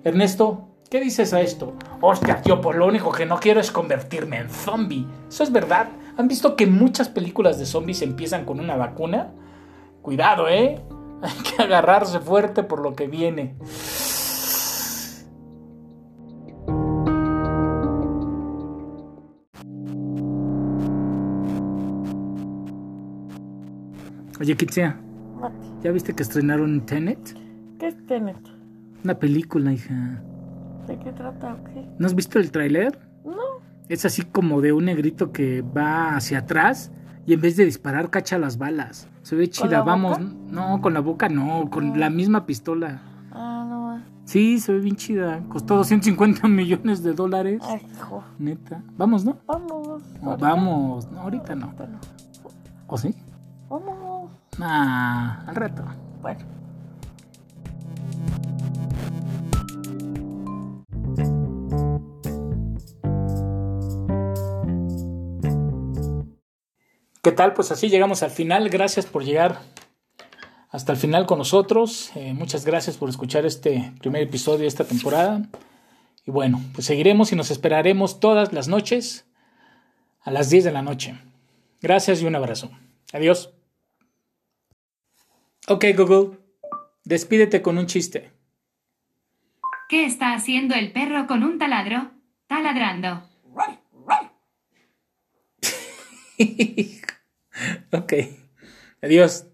Ernesto, 0.02 0.69
¿qué 0.90 1.00
dices 1.00 1.32
a 1.32 1.40
esto? 1.40 1.74
Hostia, 2.00 2.42
tío, 2.42 2.60
pues 2.60 2.76
lo 2.76 2.86
único 2.86 3.12
que 3.12 3.24
no 3.24 3.38
quiero 3.38 3.60
es 3.60 3.70
convertirme 3.70 4.38
en 4.38 4.50
zombie. 4.50 5.06
Eso 5.28 5.44
es 5.44 5.52
verdad. 5.52 5.88
¿Han 6.16 6.28
visto 6.28 6.56
que 6.56 6.66
muchas 6.66 7.08
películas 7.08 7.58
de 7.58 7.64
zombies 7.64 8.02
empiezan 8.02 8.44
con 8.44 8.60
una 8.60 8.76
vacuna? 8.76 9.30
Cuidado, 10.02 10.48
¿eh? 10.48 10.82
Hay 11.22 11.42
que 11.42 11.62
agarrarse 11.62 12.18
fuerte 12.18 12.64
por 12.64 12.80
lo 12.80 12.94
que 12.94 13.06
viene. 13.06 13.54
Oye, 24.40 24.56
Kitsia. 24.56 24.98
¿ya 25.82 25.90
viste 25.92 26.14
que 26.14 26.22
estrenaron 26.22 26.84
Tenet? 26.84 27.36
¿Qué 27.78 27.88
es 27.88 28.06
Tenet? 28.06 28.36
Una 29.04 29.18
película, 29.18 29.72
hija. 29.72 30.22
¿De 30.86 30.98
qué 30.98 31.12
trata 31.12 31.54
o 31.54 31.64
qué? 31.64 31.86
¿No 31.98 32.06
has 32.06 32.14
visto 32.14 32.38
el 32.38 32.50
tráiler? 32.50 32.98
No. 33.24 33.34
Es 33.88 34.04
así 34.04 34.22
como 34.22 34.60
de 34.60 34.72
un 34.72 34.84
negrito 34.86 35.32
que 35.32 35.62
va 35.62 36.16
hacia 36.16 36.38
atrás 36.38 36.92
y 37.26 37.34
en 37.34 37.40
vez 37.40 37.56
de 37.56 37.64
disparar 37.64 38.10
cacha 38.10 38.38
las 38.38 38.58
balas. 38.58 39.08
Se 39.22 39.36
ve 39.36 39.48
chida, 39.48 39.68
la 39.78 39.82
vamos. 39.82 40.18
boca? 40.18 40.32
No, 40.50 40.80
con 40.80 40.94
la 40.94 41.00
boca 41.00 41.28
no, 41.28 41.68
con 41.70 41.98
la 41.98 42.10
misma 42.10 42.46
pistola. 42.46 43.02
Ah, 43.32 43.64
no. 43.68 44.02
Sí, 44.24 44.58
se 44.60 44.72
ve 44.72 44.80
bien 44.80 44.96
chida. 44.96 45.42
Costó 45.48 45.76
250 45.76 46.46
millones 46.48 47.02
de 47.02 47.12
dólares. 47.12 47.60
Ay, 47.64 47.80
hijo. 47.92 48.24
Neta. 48.38 48.82
Vamos, 48.96 49.24
¿no? 49.24 49.38
Vamos. 49.46 50.02
No, 50.22 50.36
vamos. 50.36 51.10
No. 51.10 51.20
Ahorita 51.20 51.54
no. 51.54 51.72
¿O 52.86 52.96
sí? 52.98 53.14
Vamos. 53.68 54.30
Ah, 54.60 55.44
al 55.46 55.54
rato. 55.54 55.84
Bueno. 56.22 56.40
¿Qué 67.30 67.36
tal? 67.36 67.54
Pues 67.54 67.70
así 67.70 67.88
llegamos 67.88 68.24
al 68.24 68.32
final. 68.32 68.68
Gracias 68.70 69.06
por 69.06 69.22
llegar 69.22 69.60
hasta 70.68 70.90
el 70.90 70.98
final 70.98 71.26
con 71.26 71.38
nosotros. 71.38 72.10
Eh, 72.16 72.34
muchas 72.34 72.64
gracias 72.64 72.96
por 72.96 73.08
escuchar 73.08 73.46
este 73.46 73.92
primer 74.00 74.22
episodio 74.22 74.62
de 74.62 74.66
esta 74.66 74.82
temporada. 74.82 75.48
Y 76.26 76.32
bueno, 76.32 76.60
pues 76.74 76.88
seguiremos 76.88 77.30
y 77.30 77.36
nos 77.36 77.52
esperaremos 77.52 78.18
todas 78.18 78.52
las 78.52 78.66
noches 78.66 79.26
a 80.22 80.32
las 80.32 80.50
10 80.50 80.64
de 80.64 80.72
la 80.72 80.82
noche. 80.82 81.20
Gracias 81.80 82.20
y 82.20 82.26
un 82.26 82.34
abrazo. 82.34 82.72
Adiós. 83.12 83.54
Ok, 85.68 85.84
Google, 85.96 86.36
despídete 87.04 87.62
con 87.62 87.78
un 87.78 87.86
chiste. 87.86 88.32
¿Qué 89.88 90.04
está 90.04 90.34
haciendo 90.34 90.74
el 90.74 90.90
perro 90.90 91.28
con 91.28 91.44
un 91.44 91.60
taladro? 91.60 92.10
Taladrando. 92.48 93.22
ok. 97.92 98.12
Adiós. 99.02 99.49